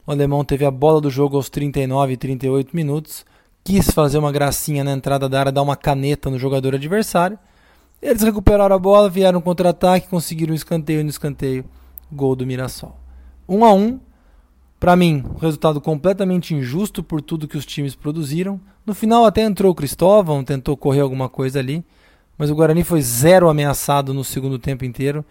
O 0.06 0.12
alemão 0.12 0.44
teve 0.44 0.66
a 0.66 0.72
bola 0.72 1.02
do 1.02 1.10
jogo 1.10 1.36
aos 1.36 1.50
39 1.50 2.14
e 2.14 2.18
38 2.18 2.76
minutos, 2.76 3.26
quis 3.68 3.92
fazer 3.92 4.18
uma 4.18 4.32
gracinha 4.32 4.82
na 4.82 4.94
entrada 4.94 5.28
da 5.28 5.42
área, 5.42 5.52
dar 5.52 5.62
uma 5.62 5.76
caneta 5.76 6.30
no 6.30 6.40
jogador 6.40 6.74
adversário. 6.74 7.38
Eles 8.02 8.22
recuperaram 8.22 8.74
a 8.74 8.80
bola, 8.80 9.10
vieram 9.10 9.42
contra-ataque, 9.42 10.08
conseguiram 10.08 10.54
um 10.54 10.56
escanteio 10.56 11.04
no 11.04 11.10
escanteio, 11.10 11.66
gol 12.10 12.34
do 12.34 12.48
Mirassol. 12.48 12.98
1 13.46 13.66
a 13.66 13.74
1 13.74 14.00
para 14.80 14.96
mim, 14.96 15.22
um 15.36 15.38
resultado 15.38 15.82
completamente 15.82 16.56
injusto 16.56 17.04
por 17.04 17.22
tudo 17.22 17.46
que 17.46 17.58
os 17.58 17.66
times 17.66 17.94
produziram. 17.94 18.58
No 18.86 18.96
final 18.96 19.26
até 19.26 19.42
entrou 19.42 19.74
o 19.74 19.76
Cristóvão, 19.76 20.46
tentou 20.46 20.78
correr 20.78 21.02
alguma 21.02 21.28
coisa 21.28 21.60
ali, 21.60 21.84
mas 22.38 22.50
o 22.50 22.56
Guarani 22.56 22.86
foi 22.86 23.02
zero 23.02 23.50
ameaçado 23.50 24.14
no 24.14 24.24
segundo 24.24 24.58
tempo 24.58 24.86
inteiro. 24.86 25.26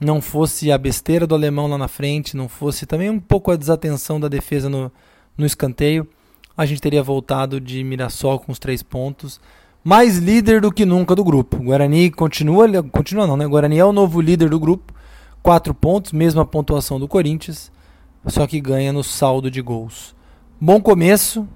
Não 0.00 0.20
fosse 0.20 0.72
a 0.72 0.78
besteira 0.78 1.24
do 1.24 1.36
alemão 1.36 1.68
lá 1.68 1.78
na 1.78 1.86
frente, 1.86 2.36
não 2.36 2.48
fosse 2.48 2.84
também 2.84 3.10
um 3.10 3.20
pouco 3.20 3.52
a 3.52 3.56
desatenção 3.56 4.18
da 4.18 4.26
defesa 4.26 4.68
no, 4.68 4.90
no 5.38 5.46
escanteio, 5.46 6.08
a 6.56 6.64
gente 6.66 6.80
teria 6.80 7.02
voltado 7.02 7.60
de 7.60 7.82
Mirassol 7.84 8.38
com 8.38 8.52
os 8.52 8.58
três 8.58 8.82
pontos. 8.82 9.40
Mais 9.84 10.18
líder 10.18 10.60
do 10.60 10.72
que 10.72 10.84
nunca 10.84 11.14
do 11.14 11.22
grupo. 11.22 11.58
Guarani 11.58 12.10
continua, 12.10 12.66
continua 12.84 13.26
não, 13.26 13.36
né? 13.36 13.46
Guarani 13.46 13.78
é 13.78 13.84
o 13.84 13.92
novo 13.92 14.20
líder 14.20 14.50
do 14.50 14.58
grupo, 14.58 14.92
quatro 15.42 15.72
pontos, 15.72 16.12
mesma 16.12 16.44
pontuação 16.44 16.98
do 16.98 17.06
Corinthians 17.06 17.70
só 18.26 18.46
que 18.46 18.60
ganha 18.60 18.92
no 18.92 19.04
saldo 19.04 19.50
de 19.50 19.62
gols. 19.62 20.14
Bom 20.60 20.80
começo, 20.80 21.48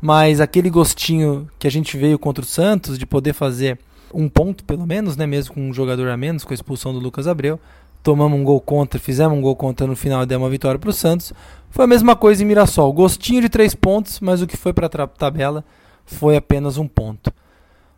mas 0.00 0.40
aquele 0.40 0.70
gostinho 0.70 1.48
que 1.58 1.66
a 1.66 1.70
gente 1.70 1.96
veio 1.96 2.18
contra 2.18 2.44
o 2.44 2.46
Santos 2.46 2.98
de 2.98 3.06
poder 3.06 3.32
fazer 3.32 3.78
um 4.14 4.28
ponto 4.28 4.64
pelo 4.64 4.86
menos, 4.86 5.16
né, 5.16 5.26
mesmo 5.26 5.54
com 5.54 5.68
um 5.68 5.74
jogador 5.74 6.08
a 6.08 6.16
menos, 6.16 6.44
com 6.44 6.52
a 6.52 6.54
expulsão 6.54 6.92
do 6.92 7.00
Lucas 7.00 7.26
Abreu, 7.26 7.58
tomamos 8.02 8.38
um 8.38 8.44
gol 8.44 8.60
contra, 8.60 8.98
fizemos 8.98 9.36
um 9.36 9.40
gol 9.40 9.56
contra 9.56 9.86
no 9.86 9.96
final 9.96 10.22
e 10.22 10.26
demos 10.26 10.44
uma 10.44 10.50
vitória 10.50 10.78
para 10.78 10.90
o 10.90 10.92
Santos. 10.92 11.32
Foi 11.70 11.84
a 11.84 11.88
mesma 11.88 12.14
coisa 12.14 12.42
em 12.42 12.46
Mirassol, 12.46 12.92
gostinho 12.92 13.40
de 13.40 13.48
três 13.48 13.74
pontos, 13.74 14.20
mas 14.20 14.42
o 14.42 14.46
que 14.46 14.56
foi 14.56 14.72
para 14.72 14.86
a 14.86 15.06
tabela 15.06 15.64
foi 16.04 16.36
apenas 16.36 16.76
um 16.76 16.86
ponto. 16.86 17.32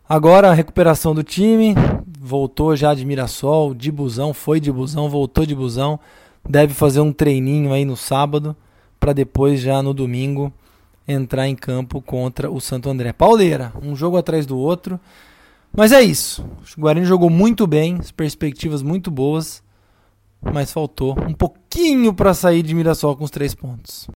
Agora 0.07 0.49
a 0.49 0.53
recuperação 0.53 1.15
do 1.15 1.23
time, 1.23 1.75
voltou 2.19 2.75
já 2.75 2.93
de 2.93 3.03
Mirassol, 3.05 3.73
de 3.73 3.91
busão, 3.91 4.33
foi 4.33 4.59
de 4.59 4.71
busão, 4.71 5.09
voltou 5.09 5.45
de 5.45 5.55
busão 5.55 5.99
deve 6.47 6.73
fazer 6.73 6.99
um 6.99 7.11
treininho 7.11 7.73
aí 7.73 7.83
no 7.83 7.97
sábado 7.97 8.55
para 8.99 9.13
depois 9.13 9.59
já 9.59 9.81
no 9.81 9.93
domingo 9.93 10.53
entrar 11.07 11.47
em 11.47 11.55
campo 11.55 12.01
contra 12.01 12.49
o 12.49 12.59
Santo 12.59 12.89
André. 12.89 13.13
Pauleira, 13.13 13.73
um 13.81 13.95
jogo 13.95 14.17
atrás 14.17 14.45
do 14.45 14.57
outro. 14.57 14.99
Mas 15.75 15.91
é 15.91 16.01
isso. 16.01 16.45
O 16.77 16.81
Guarani 16.81 17.05
jogou 17.05 17.29
muito 17.29 17.67
bem, 17.67 17.97
as 17.99 18.09
perspectivas 18.09 18.81
muito 18.81 19.11
boas, 19.11 19.61
mas 20.41 20.71
faltou 20.71 21.15
um 21.27 21.33
pouquinho 21.33 22.13
para 22.13 22.33
sair 22.33 22.63
de 22.63 22.73
Mirassol 22.73 23.15
com 23.15 23.23
os 23.23 23.31
três 23.31 23.53
pontos. 23.53 24.07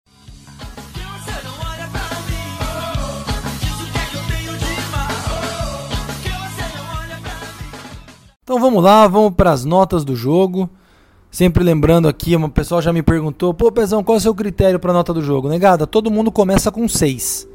Então 8.43 8.59
vamos 8.59 8.83
lá, 8.83 9.07
vamos 9.07 9.35
para 9.35 9.51
as 9.51 9.63
notas 9.63 10.03
do 10.03 10.15
jogo. 10.15 10.67
Sempre 11.29 11.63
lembrando 11.63 12.07
aqui, 12.07 12.35
uma 12.35 12.49
pessoa 12.49 12.81
já 12.81 12.91
me 12.91 13.03
perguntou: 13.03 13.53
pô, 13.53 13.71
Pezão, 13.71 14.03
qual 14.03 14.15
é 14.15 14.17
o 14.17 14.21
seu 14.21 14.33
critério 14.33 14.79
para 14.79 14.91
nota 14.91 15.13
do 15.13 15.21
jogo? 15.21 15.47
Negada, 15.47 15.85
todo 15.85 16.09
mundo 16.09 16.31
começa 16.31 16.71
com 16.71 16.87
6. 16.89 17.47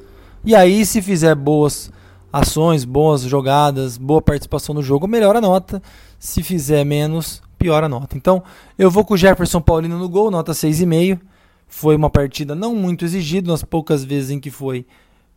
E 0.45 0.55
aí, 0.55 0.87
se 0.87 1.03
fizer 1.03 1.35
boas 1.35 1.91
ações, 2.33 2.85
boas 2.85 3.23
jogadas, 3.23 3.99
boa 3.99 4.23
participação 4.23 4.75
no 4.75 4.83
jogo, 4.83 5.09
melhora 5.09 5.39
a 5.39 5.43
nota. 5.43 5.83
Se 6.17 6.45
fizer 6.45 6.85
menos, 6.85 7.43
piora 7.65 7.87
a 7.87 7.89
nota. 7.89 8.15
Então, 8.15 8.43
eu 8.79 8.91
vou 8.91 9.07
com 9.07 9.15
o 9.15 9.17
Jefferson 9.17 9.59
Paulino 9.59 9.99
no 9.99 10.07
gol, 10.07 10.31
nota 10.31 10.53
6,5. 10.53 11.19
Foi 11.67 11.97
uma 11.97 12.11
partida 12.11 12.55
não 12.55 12.75
muito 12.75 13.07
exigida, 13.07 13.51
nas 13.51 13.63
poucas 13.63 14.05
vezes 14.05 14.31
em 14.31 14.39
que 14.39 14.51
foi, 14.51 14.85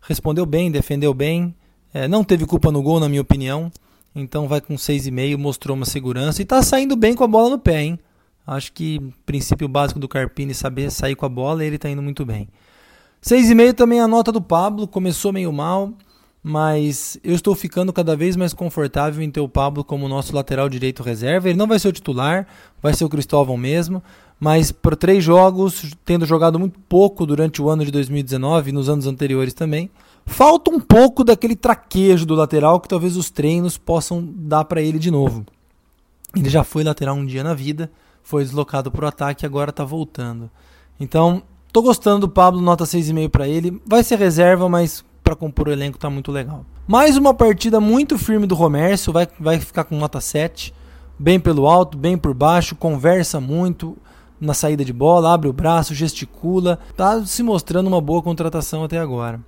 respondeu 0.02 0.46
bem, 0.46 0.70
defendeu 0.70 1.14
bem. 1.14 1.56
É, 1.94 2.06
não 2.06 2.26
teve 2.26 2.46
culpa 2.46 2.70
no 2.70 2.82
gol, 2.82 3.00
na 3.00 3.08
minha 3.08 3.22
opinião. 3.22 3.72
Então, 4.14 4.46
vai 4.46 4.60
com 4.60 4.76
6,5, 4.76 5.38
mostrou 5.38 5.74
uma 5.74 5.86
segurança 5.86 6.42
e 6.42 6.44
está 6.44 6.62
saindo 6.62 6.98
bem 6.98 7.16
com 7.16 7.24
a 7.24 7.28
bola 7.28 7.52
no 7.52 7.60
pé, 7.60 7.82
hein? 7.82 8.00
Acho 8.46 8.74
que 8.74 9.00
princípio 9.26 9.70
básico 9.70 10.00
do 10.00 10.08
Carpini 10.08 10.54
saber 10.54 10.92
sair 10.92 11.16
com 11.16 11.26
a 11.26 11.30
bola, 11.30 11.64
ele 11.64 11.78
está 11.78 11.90
indo 11.90 12.02
muito 12.02 12.26
bem. 12.26 12.50
6,5 13.24 13.74
também 13.74 14.02
a 14.02 14.08
nota 14.08 14.34
do 14.34 14.42
Pablo, 14.42 14.86
começou 14.86 15.32
meio 15.32 15.54
mal, 15.54 15.94
mas 16.48 17.20
eu 17.26 17.36
estou 17.36 17.54
ficando 17.54 17.92
cada 17.92 18.16
vez 18.16 18.38
mais 18.38 18.54
confortável 18.54 19.22
em 19.22 19.30
ter 19.30 19.42
o 19.42 19.50
Pablo 19.50 19.84
como 19.84 20.08
nosso 20.08 20.34
lateral 20.34 20.70
direito 20.70 21.04
reserva. 21.04 21.50
Ele 21.50 21.58
não 21.58 21.68
vai 21.68 21.78
ser 21.78 21.90
o 21.90 21.92
titular, 21.92 22.48
vai 22.82 22.94
ser 22.94 23.04
o 23.04 23.10
Cristóvão 23.10 23.58
mesmo, 23.58 24.02
mas 24.40 24.72
por 24.72 24.96
três 24.96 25.22
jogos, 25.22 25.94
tendo 26.06 26.26
jogado 26.26 26.58
muito 26.58 26.80
pouco 26.88 27.26
durante 27.26 27.62
o 27.62 27.70
ano 27.70 27.84
de 27.84 27.92
2019 27.92 28.70
e 28.70 28.72
nos 28.72 28.88
anos 28.88 29.08
anteriores 29.08 29.54
também, 29.54 29.90
falta 30.26 30.72
um 30.72 30.80
pouco 30.80 31.22
daquele 31.22 31.54
traquejo 31.54 32.26
do 32.26 32.34
lateral 32.34 32.80
que 32.80 32.88
talvez 32.88 33.18
os 33.18 33.30
treinos 33.30 33.78
possam 33.78 34.26
dar 34.26 34.64
para 34.64 34.82
ele 34.82 35.00
de 35.00 35.12
novo. 35.12 35.46
Ele 36.34 36.50
já 36.50 36.64
foi 36.64 36.82
lateral 36.82 37.18
um 37.18 37.26
dia 37.26 37.44
na 37.44 37.54
vida, 37.54 37.92
foi 38.24 38.46
deslocado 38.46 38.90
para 38.90 39.04
o 39.04 39.08
ataque 39.10 39.44
e 39.44 39.46
agora 39.46 39.72
está 39.72 39.84
voltando. 39.84 40.50
Então, 40.98 41.44
tô 41.74 41.82
gostando 41.82 42.22
do 42.22 42.30
Pablo, 42.30 42.62
nota 42.62 42.86
6,5 42.86 43.28
para 43.28 43.50
ele. 43.50 43.82
Vai 43.86 44.02
ser 44.02 44.18
reserva, 44.18 44.70
mas 44.70 45.04
para 45.28 45.36
compor 45.36 45.68
o 45.68 45.72
elenco 45.72 45.98
tá 45.98 46.10
muito 46.10 46.32
legal. 46.32 46.66
Mais 46.88 47.18
uma 47.18 47.34
partida 47.34 47.82
muito 47.82 48.18
firme 48.18 48.48
do 48.48 48.56
Romércio, 48.56 49.12
vai, 49.12 49.28
vai 49.38 49.60
ficar 49.60 49.84
com 49.84 49.98
nota 49.98 50.22
7. 50.22 50.74
Bem 51.20 51.38
pelo 51.38 51.68
alto, 51.68 51.98
bem 51.98 52.18
por 52.18 52.34
baixo, 52.34 52.78
conversa 52.78 53.42
muito 53.42 53.98
na 54.40 54.54
saída 54.54 54.86
de 54.86 54.94
bola, 54.94 55.34
abre 55.34 55.50
o 55.50 55.54
braço, 55.54 55.94
gesticula. 55.94 56.80
Tá 56.96 57.26
se 57.26 57.44
mostrando 57.44 57.88
uma 57.88 58.00
boa 58.00 58.22
contratação 58.22 58.86
até 58.86 59.00
agora. 59.00 59.42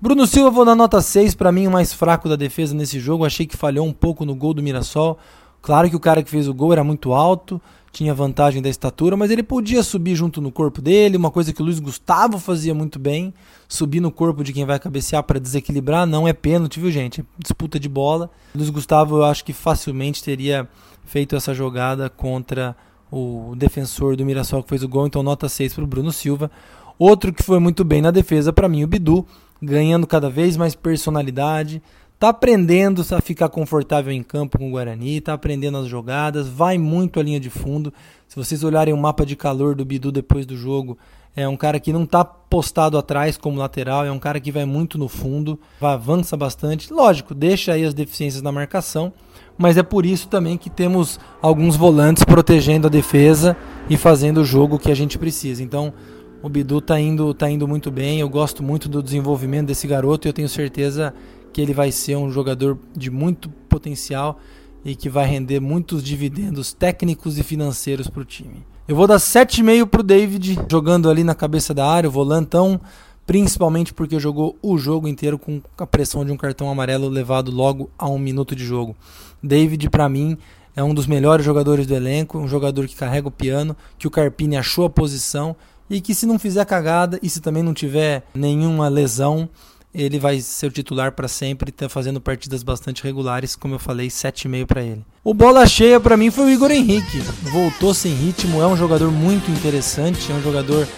Bruno 0.00 0.26
Silva, 0.26 0.50
vou 0.50 0.64
dar 0.64 0.74
nota 0.74 1.00
6, 1.00 1.36
para 1.36 1.52
mim 1.52 1.68
o 1.68 1.70
mais 1.70 1.92
fraco 1.92 2.28
da 2.28 2.34
defesa 2.34 2.74
nesse 2.74 2.98
jogo. 2.98 3.24
Achei 3.24 3.46
que 3.46 3.56
falhou 3.56 3.86
um 3.86 3.92
pouco 3.92 4.24
no 4.24 4.34
gol 4.34 4.52
do 4.52 4.62
Mirassol. 4.62 5.18
Claro 5.60 5.88
que 5.88 5.94
o 5.94 6.00
cara 6.00 6.20
que 6.20 6.30
fez 6.30 6.48
o 6.48 6.54
gol 6.54 6.72
era 6.72 6.82
muito 6.82 7.12
alto, 7.12 7.62
tinha 7.92 8.14
vantagem 8.14 8.62
da 8.62 8.70
estatura, 8.70 9.16
mas 9.16 9.30
ele 9.30 9.42
podia 9.42 9.82
subir 9.82 10.16
junto 10.16 10.40
no 10.40 10.50
corpo 10.50 10.80
dele, 10.80 11.18
uma 11.18 11.30
coisa 11.30 11.52
que 11.52 11.60
o 11.60 11.64
Luiz 11.64 11.78
Gustavo 11.78 12.38
fazia 12.38 12.74
muito 12.74 12.98
bem, 12.98 13.34
subir 13.68 14.00
no 14.00 14.10
corpo 14.10 14.42
de 14.42 14.52
quem 14.52 14.64
vai 14.64 14.78
cabecear 14.78 15.22
para 15.22 15.38
desequilibrar, 15.38 16.06
não 16.06 16.26
é 16.26 16.32
pênalti, 16.32 16.80
viu 16.80 16.90
gente? 16.90 17.20
É 17.20 17.24
disputa 17.38 17.78
de 17.78 17.90
bola. 17.90 18.30
Luiz 18.54 18.70
Gustavo 18.70 19.18
eu 19.18 19.24
acho 19.24 19.44
que 19.44 19.52
facilmente 19.52 20.24
teria 20.24 20.66
feito 21.04 21.36
essa 21.36 21.52
jogada 21.52 22.08
contra 22.08 22.74
o 23.10 23.54
defensor 23.56 24.16
do 24.16 24.24
Mirassol 24.24 24.62
que 24.62 24.70
fez 24.70 24.82
o 24.82 24.88
gol, 24.88 25.06
então 25.06 25.22
nota 25.22 25.46
6 25.46 25.74
para 25.74 25.84
o 25.84 25.86
Bruno 25.86 26.10
Silva. 26.10 26.50
Outro 26.98 27.30
que 27.30 27.42
foi 27.42 27.58
muito 27.58 27.84
bem 27.84 28.00
na 28.00 28.10
defesa 28.10 28.54
para 28.54 28.70
mim, 28.70 28.84
o 28.84 28.88
Bidu, 28.88 29.26
ganhando 29.60 30.06
cada 30.06 30.30
vez 30.30 30.56
mais 30.56 30.74
personalidade, 30.74 31.82
Tá 32.22 32.28
aprendendo 32.28 33.04
a 33.10 33.20
ficar 33.20 33.48
confortável 33.48 34.12
em 34.12 34.22
campo 34.22 34.56
com 34.56 34.68
o 34.68 34.70
Guarani, 34.70 35.20
tá 35.20 35.32
aprendendo 35.32 35.78
as 35.78 35.88
jogadas, 35.88 36.46
vai 36.46 36.78
muito 36.78 37.18
a 37.18 37.22
linha 37.24 37.40
de 37.40 37.50
fundo. 37.50 37.92
Se 38.28 38.36
vocês 38.36 38.62
olharem 38.62 38.94
o 38.94 38.96
mapa 38.96 39.26
de 39.26 39.34
calor 39.34 39.74
do 39.74 39.84
Bidu 39.84 40.12
depois 40.12 40.46
do 40.46 40.56
jogo, 40.56 40.96
é 41.34 41.48
um 41.48 41.56
cara 41.56 41.80
que 41.80 41.92
não 41.92 42.06
tá 42.06 42.24
postado 42.24 42.96
atrás 42.96 43.36
como 43.36 43.58
lateral, 43.58 44.04
é 44.04 44.12
um 44.12 44.20
cara 44.20 44.38
que 44.38 44.52
vai 44.52 44.64
muito 44.64 44.96
no 44.96 45.08
fundo, 45.08 45.58
avança 45.80 46.36
bastante. 46.36 46.92
Lógico, 46.92 47.34
deixa 47.34 47.72
aí 47.72 47.84
as 47.84 47.92
deficiências 47.92 48.40
na 48.40 48.52
marcação, 48.52 49.12
mas 49.58 49.76
é 49.76 49.82
por 49.82 50.06
isso 50.06 50.28
também 50.28 50.56
que 50.56 50.70
temos 50.70 51.18
alguns 51.42 51.74
volantes 51.74 52.22
protegendo 52.22 52.86
a 52.86 52.90
defesa 52.90 53.56
e 53.90 53.96
fazendo 53.96 54.42
o 54.42 54.44
jogo 54.44 54.78
que 54.78 54.92
a 54.92 54.94
gente 54.94 55.18
precisa. 55.18 55.60
Então, 55.60 55.92
o 56.40 56.48
Bidu 56.48 56.80
tá 56.80 57.00
indo, 57.00 57.34
tá 57.34 57.50
indo 57.50 57.66
muito 57.66 57.90
bem. 57.90 58.20
Eu 58.20 58.28
gosto 58.28 58.62
muito 58.62 58.88
do 58.88 59.02
desenvolvimento 59.02 59.66
desse 59.66 59.88
garoto 59.88 60.26
e 60.26 60.28
eu 60.28 60.32
tenho 60.32 60.48
certeza 60.48 61.12
que 61.52 61.60
ele 61.60 61.74
vai 61.74 61.92
ser 61.92 62.16
um 62.16 62.30
jogador 62.30 62.78
de 62.96 63.10
muito 63.10 63.48
potencial 63.68 64.38
e 64.84 64.96
que 64.96 65.08
vai 65.08 65.26
render 65.26 65.60
muitos 65.60 66.02
dividendos 66.02 66.72
técnicos 66.72 67.38
e 67.38 67.42
financeiros 67.42 68.08
para 68.08 68.22
o 68.22 68.24
time. 68.24 68.64
Eu 68.88 68.96
vou 68.96 69.06
dar 69.06 69.16
7,5 69.16 69.86
para 69.86 70.00
o 70.00 70.04
David, 70.04 70.58
jogando 70.68 71.08
ali 71.08 71.22
na 71.22 71.34
cabeça 71.34 71.72
da 71.72 71.86
área, 71.86 72.08
o 72.08 72.12
volantão, 72.12 72.80
principalmente 73.24 73.94
porque 73.94 74.18
jogou 74.18 74.56
o 74.60 74.76
jogo 74.76 75.06
inteiro 75.06 75.38
com 75.38 75.62
a 75.78 75.86
pressão 75.86 76.24
de 76.24 76.32
um 76.32 76.36
cartão 76.36 76.68
amarelo 76.68 77.08
levado 77.08 77.52
logo 77.52 77.88
a 77.96 78.08
um 78.08 78.18
minuto 78.18 78.56
de 78.56 78.64
jogo. 78.64 78.96
David, 79.40 79.88
para 79.88 80.08
mim, 80.08 80.36
é 80.74 80.82
um 80.82 80.94
dos 80.94 81.06
melhores 81.06 81.44
jogadores 81.44 81.86
do 81.86 81.94
elenco, 81.94 82.38
um 82.38 82.48
jogador 82.48 82.88
que 82.88 82.96
carrega 82.96 83.28
o 83.28 83.30
piano, 83.30 83.76
que 83.98 84.06
o 84.06 84.10
Carpini 84.10 84.56
achou 84.56 84.84
a 84.84 84.90
posição 84.90 85.54
e 85.88 86.00
que 86.00 86.14
se 86.14 86.26
não 86.26 86.38
fizer 86.38 86.64
cagada 86.64 87.18
e 87.22 87.28
se 87.28 87.40
também 87.40 87.62
não 87.62 87.74
tiver 87.74 88.24
nenhuma 88.34 88.88
lesão, 88.88 89.48
ele 89.94 90.18
vai 90.18 90.40
ser 90.40 90.66
o 90.66 90.70
titular 90.70 91.12
para 91.12 91.28
sempre, 91.28 91.70
tá 91.70 91.88
fazendo 91.88 92.20
partidas 92.20 92.62
bastante 92.62 93.02
regulares, 93.02 93.54
como 93.54 93.74
eu 93.74 93.78
falei, 93.78 94.08
7,5 94.08 94.66
para 94.66 94.82
ele. 94.82 95.04
O 95.22 95.34
bola 95.34 95.66
cheia 95.66 96.00
para 96.00 96.16
mim 96.16 96.30
foi 96.30 96.46
o 96.46 96.50
Igor 96.50 96.70
Henrique. 96.70 97.18
Voltou 97.42 97.92
sem 97.92 98.14
ritmo, 98.14 98.62
é 98.62 98.66
um 98.66 98.76
jogador 98.76 99.10
muito 99.10 99.50
interessante, 99.50 100.32
é 100.32 100.34
um 100.34 100.42
jogador 100.42 100.88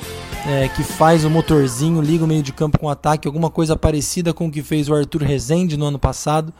é, 0.46 0.68
que 0.68 0.84
faz 0.84 1.24
o 1.24 1.30
motorzinho, 1.30 2.00
liga 2.00 2.24
o 2.24 2.28
meio 2.28 2.42
de 2.42 2.52
campo 2.52 2.78
com 2.78 2.88
ataque, 2.88 3.26
alguma 3.26 3.50
coisa 3.50 3.76
parecida 3.76 4.32
com 4.32 4.46
o 4.46 4.50
que 4.50 4.62
fez 4.62 4.88
o 4.88 4.94
Arthur 4.94 5.22
Rezende 5.22 5.76
no 5.76 5.86
ano 5.86 5.98
passado. 5.98 6.52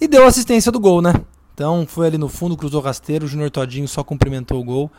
E 0.00 0.08
deu 0.08 0.26
assistência 0.26 0.72
do 0.72 0.80
gol, 0.80 1.02
né? 1.02 1.12
Então 1.52 1.86
foi 1.86 2.06
ali 2.06 2.18
no 2.18 2.28
fundo, 2.28 2.56
cruzou 2.56 2.80
rasteiro, 2.80 3.26
o 3.26 3.28
Junior 3.28 3.50
Todinho 3.50 3.88
só 3.88 4.02
cumprimentou 4.02 4.60
o 4.60 4.64
gol. 4.64 4.90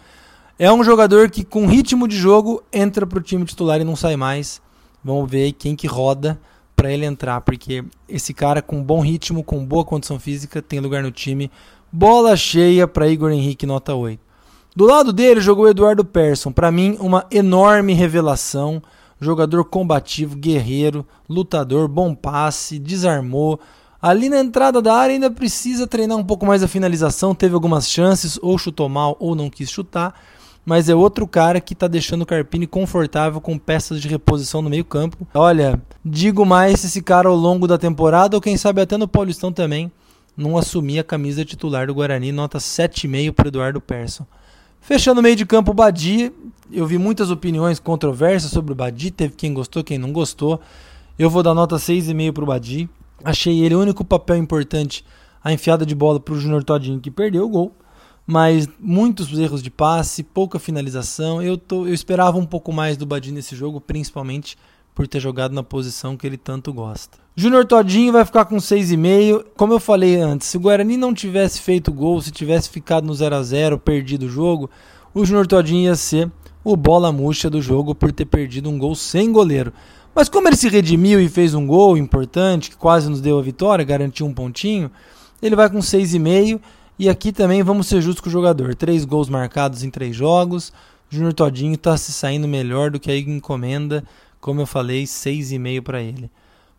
É 0.59 0.71
um 0.71 0.83
jogador 0.83 1.29
que 1.29 1.43
com 1.43 1.67
ritmo 1.67 2.07
de 2.07 2.17
jogo 2.17 2.63
entra 2.73 3.05
pro 3.05 3.21
time 3.21 3.45
titular 3.45 3.79
e 3.81 3.83
não 3.83 3.95
sai 3.95 4.15
mais. 4.15 4.61
Vamos 5.03 5.29
ver 5.29 5.51
quem 5.53 5.75
que 5.75 5.87
roda 5.87 6.39
para 6.77 6.93
ele 6.93 7.05
entrar, 7.05 7.41
porque 7.41 7.83
esse 8.07 8.35
cara 8.35 8.61
com 8.61 8.83
bom 8.83 9.01
ritmo, 9.01 9.43
com 9.43 9.65
boa 9.65 9.83
condição 9.83 10.19
física, 10.19 10.61
tem 10.61 10.79
lugar 10.79 11.01
no 11.01 11.09
time. 11.11 11.51
Bola 11.91 12.37
cheia 12.37 12.87
para 12.87 13.07
Igor 13.07 13.31
Henrique, 13.31 13.65
nota 13.65 13.95
8. 13.95 14.19
Do 14.75 14.85
lado 14.85 15.11
dele 15.11 15.41
jogou 15.41 15.67
Eduardo 15.67 16.05
Persson, 16.05 16.51
para 16.51 16.71
mim 16.71 16.95
uma 16.99 17.25
enorme 17.31 17.93
revelação, 17.93 18.79
jogador 19.19 19.65
combativo, 19.65 20.35
guerreiro, 20.35 21.03
lutador, 21.27 21.87
bom 21.87 22.13
passe, 22.13 22.77
desarmou. 22.77 23.59
Ali 23.99 24.29
na 24.29 24.39
entrada 24.39 24.79
da 24.79 24.93
área 24.93 25.13
ainda 25.13 25.31
precisa 25.31 25.87
treinar 25.87 26.15
um 26.15 26.23
pouco 26.23 26.45
mais 26.45 26.61
a 26.61 26.67
finalização, 26.67 27.33
teve 27.33 27.55
algumas 27.55 27.89
chances, 27.89 28.37
ou 28.39 28.55
chutou 28.55 28.87
mal 28.87 29.17
ou 29.19 29.35
não 29.35 29.49
quis 29.49 29.71
chutar 29.71 30.13
mas 30.67 30.89
é 30.89 30.93
outro 30.93 31.25
cara 31.25 31.61
que 31.61 31.71
está 31.71 31.87
deixando 31.87 32.23
o 32.23 32.25
Carpini 32.25 32.67
confortável 32.67 33.39
com 33.39 33.57
peças 33.57 34.01
de 34.01 34.09
reposição 34.09 34.61
no 34.61 34.69
meio-campo. 34.69 35.25
Olha, 35.33 35.81
digo 36.03 36.45
mais 36.45 36.83
esse 36.83 37.01
cara 37.01 37.29
ao 37.29 37.37
longo 37.37 37.65
da 37.65 37.77
temporada, 37.77 38.35
ou 38.35 38.41
quem 38.41 38.57
sabe 38.57 38.81
até 38.81 38.97
no 38.97 39.07
Paulistão 39.07 39.49
também, 39.49 39.89
não 40.35 40.57
assumir 40.57 40.99
a 40.99 41.05
camisa 41.05 41.45
titular 41.45 41.87
do 41.87 41.93
Guarani, 41.93 42.33
nota 42.33 42.57
7,5 42.57 43.31
para 43.31 43.47
Eduardo 43.47 43.79
Persson. 43.79 44.25
Fechando 44.81 45.21
o 45.21 45.23
meio 45.23 45.37
de 45.37 45.45
campo, 45.45 45.71
o 45.71 45.73
Badi. 45.73 46.33
Eu 46.69 46.85
vi 46.85 46.97
muitas 46.97 47.31
opiniões 47.31 47.79
controversas 47.79 48.51
sobre 48.51 48.73
o 48.73 48.75
Badi, 48.75 49.09
teve 49.09 49.35
quem 49.35 49.53
gostou, 49.53 49.85
quem 49.85 49.97
não 49.97 50.11
gostou. 50.11 50.59
Eu 51.17 51.29
vou 51.29 51.41
dar 51.41 51.53
nota 51.53 51.77
6,5 51.77 52.33
para 52.33 52.43
o 52.43 52.47
Badi. 52.47 52.89
Achei 53.23 53.63
ele 53.63 53.73
o 53.73 53.79
único 53.79 54.03
papel 54.03 54.35
importante, 54.35 55.05
a 55.41 55.53
enfiada 55.53 55.85
de 55.85 55.95
bola 55.95 56.19
para 56.19 56.33
o 56.33 56.37
Junior 56.37 56.61
Todinho, 56.61 56.99
que 56.99 57.09
perdeu 57.09 57.45
o 57.45 57.49
gol 57.49 57.73
mas 58.27 58.67
muitos 58.77 59.31
erros 59.39 59.63
de 59.63 59.71
passe, 59.71 60.21
pouca 60.21 60.59
finalização. 60.59 61.41
Eu, 61.41 61.57
tô, 61.57 61.87
eu 61.87 61.93
esperava 61.93 62.37
um 62.37 62.45
pouco 62.45 62.73
mais 62.73 62.97
do 62.97 63.05
Badin 63.05 63.31
nesse 63.31 63.55
jogo, 63.55 63.79
principalmente 63.79 64.57
por 64.93 65.07
ter 65.07 65.21
jogado 65.21 65.53
na 65.53 65.63
posição 65.63 66.17
que 66.17 66.27
ele 66.27 66.37
tanto 66.37 66.73
gosta. 66.73 67.17
Júnior 67.35 67.65
Todinho 67.65 68.11
vai 68.11 68.25
ficar 68.25 68.43
com 68.43 68.57
6,5. 68.57 69.45
Como 69.55 69.71
eu 69.71 69.79
falei 69.79 70.19
antes, 70.19 70.47
se 70.47 70.57
o 70.57 70.59
Guarani 70.59 70.97
não 70.97 71.13
tivesse 71.13 71.61
feito 71.61 71.93
gol, 71.93 72.21
se 72.21 72.31
tivesse 72.31 72.69
ficado 72.69 73.05
no 73.05 73.13
0 73.13 73.35
a 73.35 73.43
0 73.43 73.79
perdido 73.79 74.25
o 74.25 74.29
jogo, 74.29 74.69
o 75.13 75.23
Júnior 75.23 75.47
Todinho 75.47 75.85
ia 75.85 75.95
ser 75.95 76.29
o 76.63 76.75
bola 76.75 77.13
murcha 77.13 77.49
do 77.49 77.61
jogo 77.61 77.95
por 77.95 78.11
ter 78.11 78.25
perdido 78.25 78.69
um 78.69 78.77
gol 78.77 78.93
sem 78.93 79.31
goleiro. 79.31 79.71
Mas 80.13 80.27
como 80.27 80.49
ele 80.49 80.57
se 80.57 80.67
redimiu 80.67 81.21
e 81.21 81.29
fez 81.29 81.53
um 81.53 81.65
gol 81.65 81.95
importante, 81.95 82.71
que 82.71 82.75
quase 82.75 83.09
nos 83.09 83.21
deu 83.21 83.39
a 83.39 83.41
vitória, 83.41 83.85
garantiu 83.85 84.25
um 84.25 84.33
pontinho, 84.33 84.91
ele 85.41 85.55
vai 85.55 85.69
com 85.69 85.77
6,5 85.77 86.59
e 86.99 87.09
aqui 87.09 87.31
também 87.31 87.61
vamos 87.61 87.87
ser 87.87 88.01
justos 88.01 88.21
com 88.21 88.29
o 88.29 88.31
jogador. 88.31 88.73
Três 88.73 89.05
gols 89.05 89.29
marcados 89.29 89.83
em 89.83 89.89
três 89.89 90.15
jogos. 90.15 90.73
Júnior 91.09 91.33
Todinho 91.33 91.75
está 91.75 91.95
se 91.95 92.11
saindo 92.11 92.47
melhor 92.47 92.89
do 92.89 92.99
que 92.99 93.11
a 93.11 93.17
encomenda. 93.17 94.03
Como 94.39 94.61
eu 94.61 94.65
falei, 94.65 95.03
6,5 95.03 95.81
para 95.81 96.01
ele. 96.01 96.29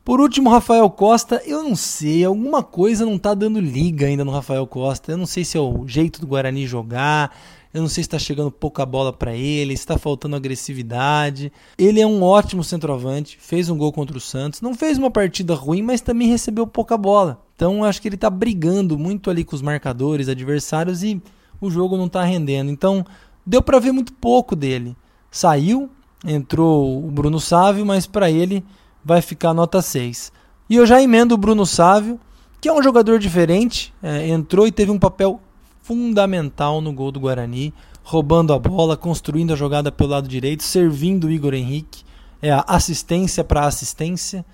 Por 0.04 0.20
último, 0.20 0.48
Rafael 0.48 0.88
Costa, 0.88 1.42
eu 1.44 1.62
não 1.62 1.76
sei, 1.76 2.24
alguma 2.24 2.62
coisa 2.62 3.04
não 3.04 3.16
está 3.16 3.34
dando 3.34 3.60
liga 3.60 4.06
ainda 4.06 4.24
no 4.24 4.30
Rafael 4.30 4.66
Costa. 4.66 5.12
Eu 5.12 5.18
não 5.18 5.26
sei 5.26 5.44
se 5.44 5.58
é 5.58 5.60
o 5.60 5.86
jeito 5.86 6.20
do 6.20 6.26
Guarani 6.26 6.66
jogar, 6.66 7.36
eu 7.74 7.82
não 7.82 7.88
sei 7.88 8.02
se 8.02 8.08
está 8.08 8.18
chegando 8.18 8.50
pouca 8.50 8.86
bola 8.86 9.12
para 9.12 9.36
ele, 9.36 9.76
se 9.76 9.82
está 9.82 9.98
faltando 9.98 10.34
agressividade. 10.34 11.52
Ele 11.76 12.00
é 12.00 12.06
um 12.06 12.22
ótimo 12.22 12.64
centroavante, 12.64 13.36
fez 13.38 13.68
um 13.68 13.76
gol 13.76 13.92
contra 13.92 14.16
o 14.16 14.20
Santos, 14.20 14.62
não 14.62 14.74
fez 14.74 14.96
uma 14.96 15.10
partida 15.10 15.54
ruim, 15.54 15.82
mas 15.82 16.00
também 16.00 16.26
recebeu 16.26 16.66
pouca 16.66 16.96
bola. 16.96 17.46
Então 17.58 17.82
acho 17.82 18.00
que 18.00 18.06
ele 18.06 18.14
está 18.14 18.30
brigando 18.30 18.96
muito 18.96 19.28
ali 19.28 19.42
com 19.42 19.56
os 19.56 19.60
marcadores 19.60 20.28
adversários 20.28 21.02
e 21.02 21.20
o 21.60 21.68
jogo 21.68 21.96
não 21.96 22.06
está 22.06 22.22
rendendo. 22.22 22.70
Então 22.70 23.04
deu 23.44 23.60
para 23.60 23.80
ver 23.80 23.90
muito 23.90 24.12
pouco 24.12 24.54
dele. 24.54 24.96
Saiu, 25.28 25.90
entrou 26.24 27.04
o 27.04 27.10
Bruno 27.10 27.40
Sávio, 27.40 27.84
mas 27.84 28.06
para 28.06 28.30
ele 28.30 28.64
vai 29.04 29.20
ficar 29.20 29.52
nota 29.52 29.82
6. 29.82 30.30
E 30.70 30.76
eu 30.76 30.86
já 30.86 31.02
emendo 31.02 31.34
o 31.34 31.38
Bruno 31.38 31.66
Sávio, 31.66 32.20
que 32.60 32.68
é 32.68 32.72
um 32.72 32.80
jogador 32.80 33.18
diferente, 33.18 33.92
é, 34.00 34.28
entrou 34.28 34.64
e 34.64 34.70
teve 34.70 34.92
um 34.92 34.98
papel 34.98 35.40
fundamental 35.82 36.80
no 36.80 36.92
gol 36.92 37.10
do 37.10 37.18
Guarani, 37.18 37.74
roubando 38.04 38.52
a 38.52 38.58
bola, 38.58 38.96
construindo 38.96 39.52
a 39.52 39.56
jogada 39.56 39.90
pelo 39.90 40.10
lado 40.10 40.28
direito, 40.28 40.62
servindo 40.62 41.26
o 41.26 41.30
Igor 41.30 41.54
Henrique, 41.54 42.04
é 42.40 42.52
a 42.52 42.64
assistência 42.68 43.42
para 43.42 43.66
assistência. 43.66 44.46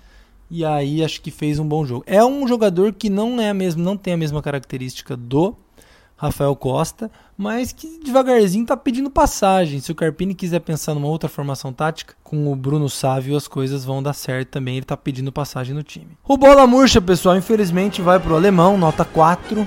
E 0.56 0.64
aí 0.64 1.02
acho 1.02 1.20
que 1.20 1.32
fez 1.32 1.58
um 1.58 1.66
bom 1.66 1.84
jogo. 1.84 2.04
É 2.06 2.24
um 2.24 2.46
jogador 2.46 2.92
que 2.92 3.10
não 3.10 3.40
é 3.40 3.50
a 3.50 3.54
mesma, 3.54 3.82
não 3.82 3.96
tem 3.96 4.14
a 4.14 4.16
mesma 4.16 4.40
característica 4.40 5.16
do 5.16 5.56
Rafael 6.16 6.54
Costa, 6.54 7.10
mas 7.36 7.72
que 7.72 7.98
devagarzinho 7.98 8.62
está 8.62 8.76
pedindo 8.76 9.10
passagem. 9.10 9.80
Se 9.80 9.90
o 9.90 9.96
Carpini 9.96 10.32
quiser 10.32 10.60
pensar 10.60 10.94
numa 10.94 11.08
outra 11.08 11.28
formação 11.28 11.72
tática, 11.72 12.14
com 12.22 12.52
o 12.52 12.54
Bruno 12.54 12.88
Sávio 12.88 13.36
as 13.36 13.48
coisas 13.48 13.84
vão 13.84 14.00
dar 14.00 14.12
certo 14.12 14.50
também. 14.50 14.76
Ele 14.76 14.84
está 14.84 14.96
pedindo 14.96 15.32
passagem 15.32 15.74
no 15.74 15.82
time. 15.82 16.16
O 16.22 16.36
Bola 16.36 16.68
Murcha, 16.68 17.00
pessoal, 17.00 17.36
infelizmente 17.36 18.00
vai 18.00 18.20
para 18.20 18.32
o 18.32 18.36
alemão, 18.36 18.78
nota 18.78 19.04
4 19.04 19.64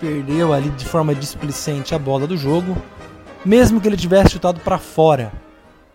perdeu 0.00 0.52
ali 0.52 0.68
de 0.70 0.84
forma 0.84 1.14
displicente 1.14 1.94
a 1.94 1.98
bola 1.98 2.26
do 2.26 2.36
jogo, 2.36 2.76
mesmo 3.44 3.80
que 3.80 3.86
ele 3.86 3.96
tivesse 3.96 4.32
chutado 4.32 4.58
para 4.60 4.78
fora, 4.78 5.32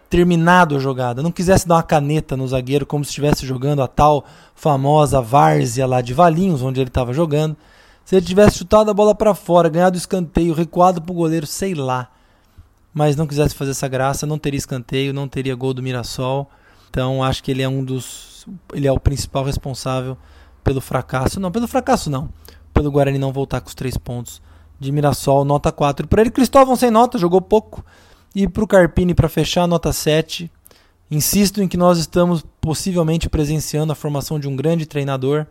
terminado 0.09 0.75
a 0.75 0.79
jogada, 0.79 1.21
não 1.21 1.31
quisesse 1.31 1.67
dar 1.67 1.75
uma 1.75 1.83
caneta 1.83 2.35
no 2.35 2.47
zagueiro 2.47 2.85
como 2.85 3.05
se 3.05 3.09
estivesse 3.09 3.45
jogando 3.45 3.81
a 3.83 3.87
tal 3.87 4.25
famosa 4.55 5.21
várzea 5.21 5.85
lá 5.85 6.01
de 6.01 6.13
Valinhos, 6.13 6.63
onde 6.63 6.81
ele 6.81 6.89
estava 6.89 7.13
jogando. 7.13 7.55
Se 8.03 8.15
ele 8.15 8.25
tivesse 8.25 8.57
chutado 8.57 8.89
a 8.89 8.93
bola 8.93 9.13
para 9.13 9.35
fora, 9.35 9.69
ganhado 9.69 9.95
escanteio, 9.95 10.55
recuado 10.55 10.99
para 10.99 11.11
o 11.11 11.15
goleiro, 11.15 11.45
sei 11.45 11.75
lá, 11.75 12.09
mas 12.91 13.15
não 13.15 13.27
quisesse 13.27 13.53
fazer 13.53 13.71
essa 13.71 13.87
graça, 13.87 14.25
não 14.25 14.39
teria 14.39 14.57
escanteio, 14.57 15.13
não 15.13 15.27
teria 15.27 15.55
gol 15.55 15.75
do 15.75 15.83
Mirassol. 15.83 16.49
Então 16.89 17.23
acho 17.23 17.43
que 17.43 17.51
ele 17.51 17.61
é 17.61 17.69
um 17.69 17.83
dos, 17.83 18.47
ele 18.73 18.87
é 18.87 18.91
o 18.91 18.99
principal 18.99 19.43
responsável 19.43 20.17
pelo 20.63 20.81
fracasso, 20.81 21.39
não, 21.39 21.51
pelo 21.51 21.67
fracasso 21.67 22.09
não, 22.09 22.29
pelo 22.73 22.91
Guarani 22.91 23.19
não 23.19 23.31
voltar 23.31 23.61
com 23.61 23.67
os 23.67 23.75
três 23.75 23.95
pontos 23.95 24.41
de 24.79 24.91
Mirassol, 24.91 25.45
nota 25.45 25.71
4. 25.71 26.07
Para 26.07 26.21
ele, 26.21 26.31
Cristóvão 26.31 26.75
sem 26.75 26.89
nota, 26.89 27.17
jogou 27.17 27.41
pouco. 27.41 27.85
E 28.35 28.47
para 28.47 28.63
o 28.63 28.67
Carpini, 28.67 29.13
para 29.13 29.27
fechar, 29.27 29.67
nota 29.67 29.91
7. 29.91 30.51
Insisto 31.09 31.61
em 31.61 31.67
que 31.67 31.77
nós 31.77 31.97
estamos 31.97 32.43
possivelmente 32.61 33.27
presenciando 33.27 33.91
a 33.91 33.95
formação 33.95 34.39
de 34.39 34.47
um 34.47 34.55
grande 34.55 34.85
treinador. 34.85 35.47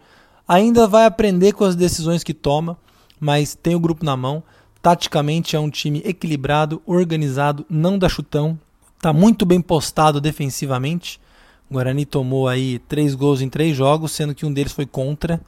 Ainda 0.46 0.86
vai 0.86 1.04
aprender 1.04 1.52
com 1.52 1.64
as 1.64 1.74
decisões 1.74 2.22
que 2.22 2.32
toma, 2.32 2.78
mas 3.18 3.54
tem 3.54 3.74
o 3.74 3.80
grupo 3.80 4.04
na 4.04 4.16
mão. 4.16 4.42
Taticamente 4.80 5.56
é 5.56 5.60
um 5.60 5.68
time 5.68 6.00
equilibrado, 6.04 6.80
organizado, 6.86 7.66
não 7.68 7.98
dá 7.98 8.08
chutão. 8.08 8.58
Está 8.96 9.12
muito 9.12 9.44
bem 9.44 9.60
postado 9.60 10.20
defensivamente. 10.20 11.20
O 11.68 11.74
Guarani 11.74 12.06
tomou 12.06 12.48
aí 12.48 12.78
três 12.88 13.14
gols 13.14 13.40
em 13.40 13.48
três 13.48 13.76
jogos, 13.76 14.12
sendo 14.12 14.34
que 14.34 14.46
um 14.46 14.52
deles 14.52 14.72
foi 14.72 14.86
contra. 14.86 15.40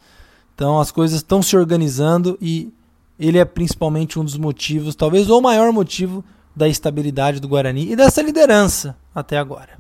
Então 0.55 0.79
as 0.79 0.91
coisas 0.91 1.19
estão 1.19 1.43
se 1.43 1.57
organizando 1.57 2.37
e 2.41 2.73
ele 3.19 3.39
é 3.39 3.45
principalmente 3.45 4.19
um 4.19 4.25
dos 4.25 4.37
motivos, 4.37 4.95
talvez 4.95 5.31
o 5.31 5.41
maior 5.41 5.73
motivo 5.73 6.25
da 6.61 6.69
estabilidade 6.69 7.41
do 7.41 7.49
Guarani 7.49 7.91
e 7.91 7.97
dessa 7.97 8.21
liderança 8.21 8.95
até 9.15 9.39
agora. 9.39 9.79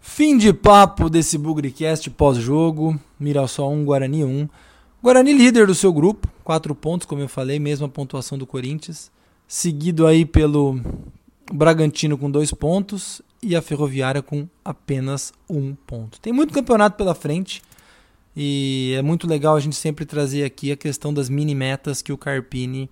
Fim 0.00 0.36
de 0.36 0.52
papo 0.52 1.08
desse 1.08 1.38
Bugrecast 1.38 2.10
pós-jogo. 2.10 2.98
Mirassol 3.18 3.72
1, 3.72 3.84
Guarani 3.84 4.24
1. 4.24 4.48
Guarani 5.00 5.32
líder 5.32 5.68
do 5.68 5.74
seu 5.74 5.92
grupo, 5.92 6.26
4 6.42 6.74
pontos, 6.74 7.06
como 7.06 7.20
eu 7.20 7.28
falei, 7.28 7.60
mesma 7.60 7.88
pontuação 7.88 8.36
do 8.36 8.46
Corinthians 8.46 9.12
seguido 9.46 10.04
aí 10.04 10.24
pelo 10.24 10.80
Bragantino 11.52 12.18
com 12.18 12.28
dois 12.28 12.50
pontos 12.50 13.22
e 13.44 13.54
a 13.54 13.62
Ferroviária 13.62 14.22
com 14.22 14.48
apenas 14.64 15.32
um 15.48 15.74
ponto. 15.74 16.18
Tem 16.20 16.32
muito 16.32 16.54
campeonato 16.54 16.96
pela 16.96 17.14
frente 17.14 17.62
e 18.36 18.94
é 18.96 19.02
muito 19.02 19.26
legal 19.26 19.54
a 19.54 19.60
gente 19.60 19.76
sempre 19.76 20.04
trazer 20.04 20.44
aqui 20.44 20.72
a 20.72 20.76
questão 20.76 21.12
das 21.12 21.28
mini 21.28 21.54
metas 21.54 22.00
que 22.00 22.12
o 22.12 22.18
Carpini 22.18 22.88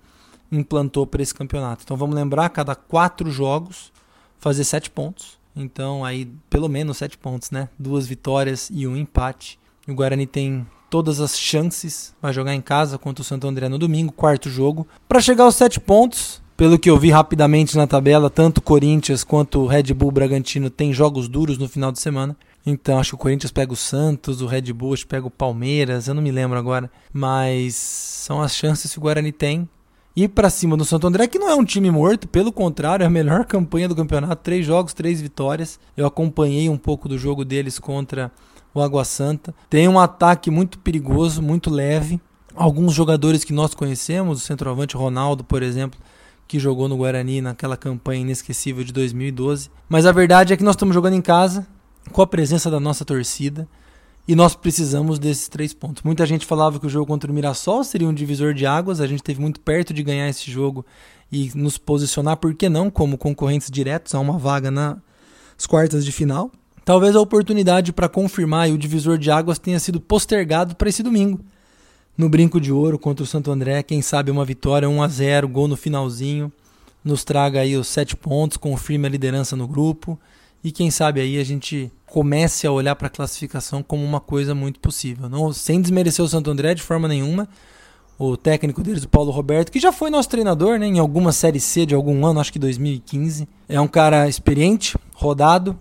implantou 0.51 1.07
para 1.07 1.23
esse 1.23 1.35
campeonato. 1.35 1.83
Então 1.85 1.97
vamos 1.97 2.15
lembrar, 2.15 2.51
cada 2.51 2.75
quatro 2.75 3.31
jogos 3.31 3.91
fazer 4.39 4.65
sete 4.65 4.91
pontos. 4.91 5.39
Então 5.57 6.05
aí 6.05 6.31
pelo 6.51 6.69
menos 6.69 6.99
sete 6.99 7.17
pontos, 7.17 7.51
né? 7.51 7.69
Duas 7.79 8.07
vitórias 8.07 8.69
e 8.71 8.87
um 8.87 8.97
empate. 8.97 9.59
O 9.89 9.95
Guarani 9.95 10.27
tem 10.27 10.67
todas 10.91 11.21
as 11.21 11.39
chances. 11.39 12.15
Vai 12.21 12.35
jogar 12.35 12.55
em 12.55 12.61
casa 12.61 12.99
contra 12.99 13.23
o 13.23 13.25
Santo 13.25 13.49
André 13.49 13.69
no 13.69 13.79
domingo, 13.79 14.13
quarto 14.13 14.51
jogo. 14.51 14.87
Para 15.09 15.23
chegar 15.23 15.45
aos 15.45 15.57
sete 15.57 15.81
pontos, 15.81 16.42
pelo 16.57 16.79
que 16.79 16.91
eu 16.91 16.99
vi 16.99 17.11
rapidamente 17.11 17.77
na 17.77 17.87
tabela, 17.87 18.31
tanto 18.31 18.61
Corinthians 18.61 19.25
quanto 19.25 19.67
Red 19.67 19.95
Bull 19.95 20.11
Bragantino 20.11 20.71
têm 20.71 20.93
jogos 20.93 21.29
duros 21.29 21.59
no 21.59 21.69
final 21.69 21.91
de 21.91 22.01
semana. 22.01 22.37
Então 22.65 22.99
acho 22.99 23.11
que 23.11 23.15
o 23.17 23.19
Corinthians 23.19 23.51
pega 23.51 23.73
o 23.73 23.77
Santos, 23.77 24.41
o 24.41 24.47
Red 24.47 24.73
Bull 24.73 24.95
acho 24.95 25.03
que 25.03 25.09
pega 25.09 25.27
o 25.27 25.31
Palmeiras, 25.31 26.07
eu 26.07 26.15
não 26.15 26.23
me 26.23 26.31
lembro 26.31 26.59
agora. 26.59 26.91
Mas 27.13 27.75
são 27.75 28.41
as 28.41 28.55
chances 28.55 28.93
que 28.93 28.99
o 28.99 29.03
Guarani 29.03 29.33
tem. 29.33 29.69
Ir 30.15 30.29
para 30.29 30.51
cima 30.51 30.77
do 30.77 30.85
Santo 30.85 31.07
André, 31.07 31.27
que 31.27 31.39
não 31.39 31.49
é 31.49 31.55
um 31.55 31.65
time 31.65 31.91
morto, 31.91 32.29
pelo 32.29 32.53
contrário, 32.53 33.03
é 33.03 33.07
a 33.07 33.11
melhor 33.11 33.47
campanha 33.47 33.89
do 33.89 33.97
campeonato. 33.97 34.43
Três 34.43 34.65
jogos, 34.67 34.93
três 34.93 35.23
vitórias. 35.23 35.81
Eu 35.97 36.07
acompanhei 36.07 36.69
um 36.69 36.77
pouco 36.77 37.09
do 37.09 37.17
jogo 37.17 37.47
deles 37.47 37.79
contra 37.79 38.31
o 38.75 38.83
Água 38.83 39.05
Santa. 39.05 39.55
Tem 39.71 39.89
um 39.89 39.99
ataque 39.99 40.51
muito 40.51 40.79
perigoso, 40.79 41.41
muito 41.41 41.71
leve. 41.71 42.21
Alguns 42.55 42.93
jogadores 42.93 43.43
que 43.43 43.55
nós 43.55 43.75
conhecemos, 43.75 44.39
o 44.39 44.45
centroavante 44.45 44.97
Ronaldo, 44.97 45.43
por 45.43 45.63
exemplo, 45.63 45.99
que 46.53 46.59
jogou 46.59 46.87
no 46.87 46.99
Guarani 46.99 47.41
naquela 47.41 47.79
campanha 47.79 48.21
inesquecível 48.21 48.85
de 48.85 48.93
2012. 48.93 49.71
Mas 49.89 50.05
a 50.05 50.13
verdade 50.13 50.53
é 50.53 50.57
que 50.57 50.63
nós 50.63 50.75
estamos 50.75 50.95
jogando 50.95 51.15
em 51.15 51.23
casa, 51.23 51.67
com 52.13 52.21
a 52.21 52.27
presença 52.27 52.71
da 52.71 52.79
nossa 52.79 53.07
torcida, 53.07 53.67
e 54.29 54.35
nós 54.35 54.55
precisamos 54.55 55.19
desses 55.19 55.49
três 55.49 55.73
pontos. 55.73 56.03
Muita 56.03 56.27
gente 56.27 56.45
falava 56.45 56.79
que 56.79 56.85
o 56.85 56.91
jogo 56.91 57.07
contra 57.07 57.33
o 57.33 57.35
Mirassol 57.35 57.83
seria 57.83 58.07
um 58.07 58.13
divisor 58.13 58.53
de 58.53 58.67
águas, 58.67 59.01
a 59.01 59.07
gente 59.07 59.21
esteve 59.21 59.41
muito 59.41 59.61
perto 59.61 59.95
de 59.95 60.03
ganhar 60.03 60.29
esse 60.29 60.51
jogo 60.51 60.85
e 61.33 61.51
nos 61.55 61.79
posicionar, 61.79 62.37
por 62.37 62.53
que 62.55 62.69
não, 62.69 62.91
como 62.91 63.17
concorrentes 63.17 63.71
diretos 63.71 64.15
a 64.15 64.21
uma 64.21 64.37
vaga 64.37 64.71
nas 64.71 65.67
quartas 65.67 66.05
de 66.05 66.13
final. 66.13 66.51
Talvez 66.85 67.17
a 67.17 67.21
oportunidade 67.23 67.95
para 67.95 68.11
confirmar 68.11 68.69
o 68.69 68.77
divisor 68.77 69.17
de 69.17 69.31
águas 69.31 69.59
tenha 69.59 69.81
sido 69.81 69.99
postergado 69.99 70.77
para 70.77 70.91
esse 70.91 71.03
domingo. 71.03 71.41
No 72.17 72.29
Brinco 72.29 72.61
de 72.61 72.71
Ouro 72.71 72.99
contra 72.99 73.25
o 73.25 73.27
Santo 73.27 73.51
André, 73.51 73.83
quem 73.83 74.03
sabe 74.03 74.31
uma 74.31 74.45
vitória 74.45 74.89
1 74.89 75.03
a 75.03 75.09
0, 75.09 75.49
gol 75.49 75.67
no 75.67 75.77
finalzinho, 75.77 76.53
nos 77.03 77.25
traga 77.25 77.61
aí 77.61 77.75
os 77.75 77.89
sete 77.89 78.15
pontos, 78.15 78.59
confirme 78.59 79.07
a 79.07 79.11
liderança 79.11 79.57
no 79.57 79.67
grupo 79.67 80.19
e 80.63 80.71
quem 80.71 80.91
sabe 80.91 81.21
aí 81.21 81.39
a 81.39 81.45
gente 81.45 81.91
comece 82.07 82.67
a 82.67 82.71
olhar 82.71 82.95
para 82.95 83.07
a 83.07 83.11
classificação 83.11 83.83
como 83.83 84.05
uma 84.05 84.21
coisa 84.21 84.55
muito 84.55 84.79
possível. 84.79 85.29
Não, 85.29 85.53
sem 85.53 85.81
desmerecer 85.81 86.23
o 86.23 86.29
Santo 86.29 86.51
André 86.51 86.75
de 86.75 86.83
forma 86.83 87.09
nenhuma. 87.09 87.49
O 88.19 88.37
técnico 88.37 88.83
deles, 88.83 89.03
o 89.03 89.09
Paulo 89.09 89.33
Roberto, 89.33 89.73
que 89.73 89.81
já 89.81 89.91
foi 89.91 90.11
nosso 90.11 90.29
treinador 90.29 90.79
né, 90.79 90.87
em 90.87 90.99
alguma 90.99 91.33
Série 91.33 91.59
C 91.59 91.87
de 91.87 91.95
algum 91.95 92.25
ano, 92.27 92.39
acho 92.39 92.53
que 92.53 92.59
2015. 92.59 93.49
É 93.67 93.81
um 93.81 93.89
cara 93.89 94.29
experiente, 94.29 94.97
rodado, 95.15 95.77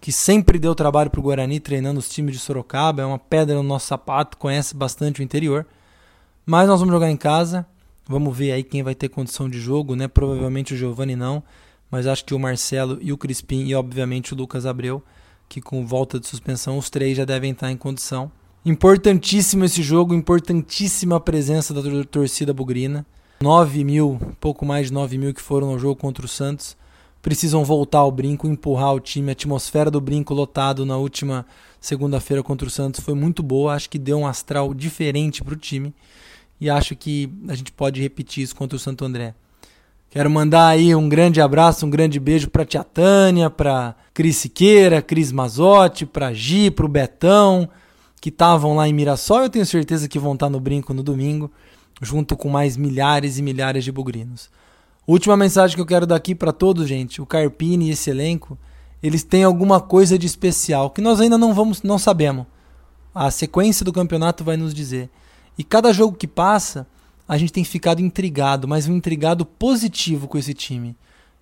que 0.00 0.12
sempre 0.12 0.58
deu 0.58 0.74
trabalho 0.74 1.10
para 1.10 1.20
o 1.20 1.22
Guarani 1.22 1.60
treinando 1.60 1.98
os 1.98 2.08
times 2.08 2.34
de 2.34 2.40
Sorocaba. 2.40 3.02
É 3.02 3.06
uma 3.06 3.18
pedra 3.18 3.56
no 3.56 3.62
nosso 3.62 3.86
sapato, 3.86 4.36
conhece 4.36 4.74
bastante 4.74 5.20
o 5.20 5.22
interior. 5.22 5.66
Mas 6.44 6.68
nós 6.68 6.80
vamos 6.80 6.94
jogar 6.94 7.10
em 7.10 7.16
casa. 7.16 7.66
Vamos 8.08 8.36
ver 8.36 8.52
aí 8.52 8.62
quem 8.62 8.82
vai 8.82 8.94
ter 8.94 9.08
condição 9.08 9.48
de 9.48 9.58
jogo, 9.58 9.96
né? 9.96 10.06
Provavelmente 10.06 10.74
o 10.74 10.76
Giovani 10.76 11.16
não 11.16 11.42
mas 11.90 12.06
acho 12.06 12.24
que 12.24 12.34
o 12.34 12.38
Marcelo 12.38 12.98
e 13.00 13.12
o 13.12 13.18
Crispim 13.18 13.64
e 13.64 13.74
obviamente 13.74 14.32
o 14.32 14.36
Lucas 14.36 14.66
Abreu, 14.66 15.02
que 15.48 15.60
com 15.60 15.86
volta 15.86 16.18
de 16.18 16.26
suspensão 16.26 16.76
os 16.78 16.90
três 16.90 17.16
já 17.16 17.24
devem 17.24 17.52
estar 17.52 17.70
em 17.70 17.76
condição. 17.76 18.30
Importantíssimo 18.64 19.64
esse 19.64 19.82
jogo, 19.82 20.12
importantíssima 20.12 21.16
a 21.16 21.20
presença 21.20 21.72
da 21.72 21.82
torcida 22.04 22.52
bugrina. 22.52 23.06
9 23.40 23.84
mil, 23.84 24.18
pouco 24.40 24.64
mais 24.64 24.88
de 24.88 24.92
9 24.92 25.18
mil 25.18 25.32
que 25.32 25.42
foram 25.42 25.72
no 25.72 25.78
jogo 25.78 26.00
contra 26.00 26.24
o 26.24 26.28
Santos. 26.28 26.76
Precisam 27.22 27.64
voltar 27.64 27.98
ao 27.98 28.10
brinco, 28.10 28.46
empurrar 28.46 28.94
o 28.94 29.00
time. 29.00 29.30
A 29.30 29.32
atmosfera 29.32 29.90
do 29.90 30.00
brinco 30.00 30.32
lotado 30.32 30.86
na 30.86 30.96
última 30.96 31.44
segunda-feira 31.80 32.42
contra 32.42 32.68
o 32.68 32.70
Santos 32.70 33.00
foi 33.00 33.14
muito 33.14 33.42
boa. 33.42 33.74
Acho 33.74 33.90
que 33.90 33.98
deu 33.98 34.18
um 34.18 34.26
astral 34.26 34.72
diferente 34.72 35.42
para 35.42 35.54
o 35.54 35.56
time. 35.56 35.92
E 36.60 36.70
acho 36.70 36.94
que 36.96 37.30
a 37.48 37.54
gente 37.54 37.72
pode 37.72 38.00
repetir 38.00 38.44
isso 38.44 38.54
contra 38.54 38.76
o 38.76 38.78
Santo 38.78 39.04
André. 39.04 39.34
Quero 40.08 40.30
mandar 40.30 40.68
aí 40.68 40.94
um 40.94 41.08
grande 41.08 41.40
abraço, 41.40 41.84
um 41.84 41.90
grande 41.90 42.18
beijo 42.18 42.48
para 42.48 42.64
Tia 42.64 42.82
Tânia, 42.82 43.50
para 43.50 43.94
Cris 44.14 44.36
Siqueira, 44.36 45.02
Cris 45.02 45.30
Mazotti, 45.30 46.06
para 46.06 46.32
Gi, 46.32 46.70
para 46.70 46.86
o 46.86 46.88
Betão, 46.88 47.68
que 48.20 48.30
estavam 48.30 48.74
lá 48.76 48.88
em 48.88 48.94
Mirassol. 48.94 49.42
Eu 49.42 49.50
tenho 49.50 49.66
certeza 49.66 50.08
que 50.08 50.18
vão 50.18 50.32
estar 50.32 50.48
no 50.48 50.58
brinco 50.58 50.94
no 50.94 51.02
domingo, 51.02 51.50
junto 52.00 52.36
com 52.36 52.48
mais 52.48 52.76
milhares 52.76 53.36
e 53.36 53.42
milhares 53.42 53.84
de 53.84 53.92
bugrinos. 53.92 54.48
Última 55.06 55.36
mensagem 55.36 55.76
que 55.76 55.80
eu 55.80 55.86
quero 55.86 56.06
dar 56.06 56.16
aqui 56.16 56.34
para 56.34 56.52
todos, 56.52 56.88
gente. 56.88 57.22
O 57.22 57.26
Carpini 57.26 57.88
e 57.88 57.90
esse 57.92 58.10
elenco, 58.10 58.58
eles 59.00 59.22
têm 59.22 59.44
alguma 59.44 59.80
coisa 59.80 60.18
de 60.18 60.26
especial 60.26 60.90
que 60.90 61.00
nós 61.00 61.20
ainda 61.20 61.38
não 61.38 61.54
vamos, 61.54 61.82
não 61.82 61.96
sabemos. 61.96 62.44
A 63.14 63.30
sequência 63.30 63.84
do 63.84 63.92
campeonato 63.92 64.42
vai 64.42 64.56
nos 64.56 64.74
dizer. 64.74 65.08
E 65.56 65.62
cada 65.62 65.92
jogo 65.92 66.16
que 66.16 66.26
passa, 66.26 66.86
a 67.28 67.38
gente 67.38 67.52
tem 67.52 67.62
ficado 67.62 68.00
intrigado, 68.00 68.66
mas 68.66 68.88
um 68.88 68.96
intrigado 68.96 69.46
positivo 69.46 70.26
com 70.26 70.38
esse 70.38 70.52
time. 70.52 70.96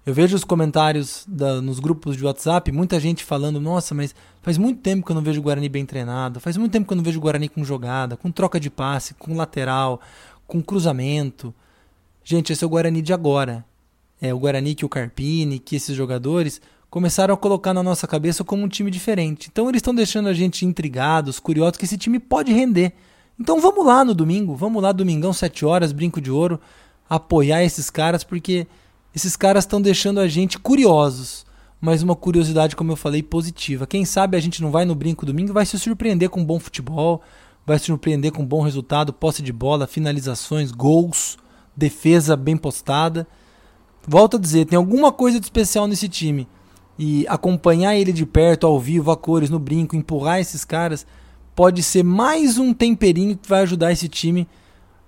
Eu 0.04 0.12
vejo 0.12 0.36
os 0.36 0.44
comentários 0.44 1.24
da, 1.26 1.62
nos 1.62 1.80
grupos 1.80 2.18
de 2.18 2.24
WhatsApp, 2.24 2.70
muita 2.70 3.00
gente 3.00 3.24
falando: 3.24 3.58
nossa, 3.58 3.94
mas 3.94 4.14
faz 4.42 4.58
muito 4.58 4.80
tempo 4.80 5.04
que 5.04 5.10
eu 5.10 5.16
não 5.16 5.22
vejo 5.22 5.40
o 5.40 5.42
Guarani 5.42 5.70
bem 5.70 5.86
treinado, 5.86 6.38
faz 6.38 6.58
muito 6.58 6.72
tempo 6.72 6.86
que 6.86 6.92
eu 6.92 6.96
não 6.96 7.02
vejo 7.02 7.18
o 7.18 7.22
Guarani 7.22 7.48
com 7.48 7.64
jogada, 7.64 8.14
com 8.14 8.30
troca 8.30 8.60
de 8.60 8.68
passe, 8.68 9.14
com 9.14 9.34
lateral, 9.34 10.00
com 10.46 10.62
cruzamento. 10.62 11.54
Gente, 12.24 12.54
esse 12.54 12.64
é 12.64 12.66
o 12.66 12.70
Guarani 12.70 13.02
de 13.02 13.12
agora. 13.12 13.62
É 14.20 14.32
o 14.32 14.38
Guarani 14.38 14.74
que 14.74 14.84
o 14.84 14.88
Carpini, 14.88 15.58
que 15.58 15.76
esses 15.76 15.94
jogadores 15.94 16.58
começaram 16.88 17.34
a 17.34 17.36
colocar 17.36 17.74
na 17.74 17.82
nossa 17.82 18.06
cabeça 18.06 18.42
como 18.42 18.62
um 18.62 18.68
time 18.68 18.90
diferente. 18.90 19.50
Então 19.52 19.68
eles 19.68 19.80
estão 19.80 19.94
deixando 19.94 20.28
a 20.28 20.32
gente 20.32 20.64
intrigados, 20.64 21.38
curiosos 21.38 21.76
que 21.76 21.84
esse 21.84 21.98
time 21.98 22.18
pode 22.18 22.50
render. 22.50 22.94
Então 23.38 23.60
vamos 23.60 23.84
lá 23.84 24.04
no 24.04 24.14
domingo, 24.14 24.56
vamos 24.56 24.82
lá 24.82 24.90
domingão 24.90 25.32
7 25.32 25.66
horas, 25.66 25.92
brinco 25.92 26.20
de 26.20 26.30
ouro, 26.30 26.58
apoiar 27.10 27.62
esses 27.62 27.90
caras 27.90 28.24
porque 28.24 28.66
esses 29.14 29.36
caras 29.36 29.64
estão 29.64 29.82
deixando 29.82 30.18
a 30.18 30.26
gente 30.26 30.58
curiosos. 30.58 31.44
Mas 31.78 32.02
uma 32.02 32.16
curiosidade, 32.16 32.74
como 32.74 32.92
eu 32.92 32.96
falei, 32.96 33.22
positiva. 33.22 33.86
Quem 33.86 34.06
sabe 34.06 34.38
a 34.38 34.40
gente 34.40 34.62
não 34.62 34.70
vai 34.70 34.86
no 34.86 34.94
brinco 34.94 35.26
domingo 35.26 35.52
vai 35.52 35.66
se 35.66 35.78
surpreender 35.78 36.30
com 36.30 36.42
bom 36.42 36.58
futebol, 36.58 37.20
vai 37.66 37.78
se 37.78 37.86
surpreender 37.86 38.32
com 38.32 38.46
bom 38.46 38.62
resultado, 38.62 39.12
posse 39.12 39.42
de 39.42 39.52
bola, 39.52 39.86
finalizações, 39.86 40.70
gols, 40.70 41.36
defesa 41.76 42.36
bem 42.36 42.56
postada. 42.56 43.26
Volto 44.06 44.36
a 44.36 44.40
dizer, 44.40 44.66
tem 44.66 44.76
alguma 44.76 45.10
coisa 45.10 45.40
de 45.40 45.46
especial 45.46 45.86
nesse 45.86 46.08
time. 46.08 46.46
E 46.98 47.26
acompanhar 47.28 47.96
ele 47.96 48.12
de 48.12 48.24
perto, 48.24 48.66
ao 48.66 48.78
vivo, 48.78 49.10
a 49.10 49.16
cores, 49.16 49.50
no 49.50 49.58
brinco, 49.58 49.96
empurrar 49.96 50.38
esses 50.38 50.64
caras, 50.64 51.06
pode 51.54 51.82
ser 51.82 52.04
mais 52.04 52.58
um 52.58 52.72
temperinho 52.72 53.36
que 53.36 53.48
vai 53.48 53.62
ajudar 53.62 53.92
esse 53.92 54.08
time 54.08 54.46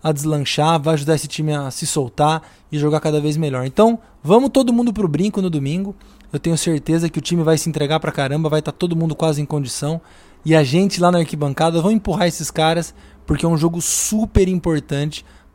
a 0.02 0.12
deslanchar, 0.12 0.80
vai 0.80 0.94
ajudar 0.94 1.14
esse 1.14 1.28
time 1.28 1.52
a 1.52 1.70
se 1.70 1.86
soltar 1.86 2.42
e 2.70 2.78
jogar 2.78 3.00
cada 3.00 3.20
vez 3.20 3.36
melhor. 3.36 3.66
Então, 3.66 3.98
vamos 4.22 4.50
todo 4.50 4.72
mundo 4.72 4.92
pro 4.92 5.08
brinco 5.08 5.42
no 5.42 5.50
domingo. 5.50 5.94
Eu 6.32 6.40
tenho 6.40 6.56
certeza 6.58 7.08
que 7.08 7.18
o 7.18 7.22
time 7.22 7.42
vai 7.42 7.56
se 7.56 7.68
entregar 7.68 8.00
pra 8.00 8.12
caramba, 8.12 8.48
vai 8.48 8.58
estar 8.58 8.72
tá 8.72 8.78
todo 8.78 8.96
mundo 8.96 9.14
quase 9.14 9.40
em 9.40 9.46
condição. 9.46 10.00
E 10.44 10.54
a 10.54 10.62
gente 10.62 11.00
lá 11.00 11.10
na 11.10 11.18
arquibancada 11.18 11.80
vamos 11.80 11.96
empurrar 11.96 12.28
esses 12.28 12.50
caras, 12.50 12.94
porque 13.26 13.44
é 13.44 13.48
um 13.48 13.56
jogo 13.56 13.80
super 13.80 14.48
importante 14.48 15.24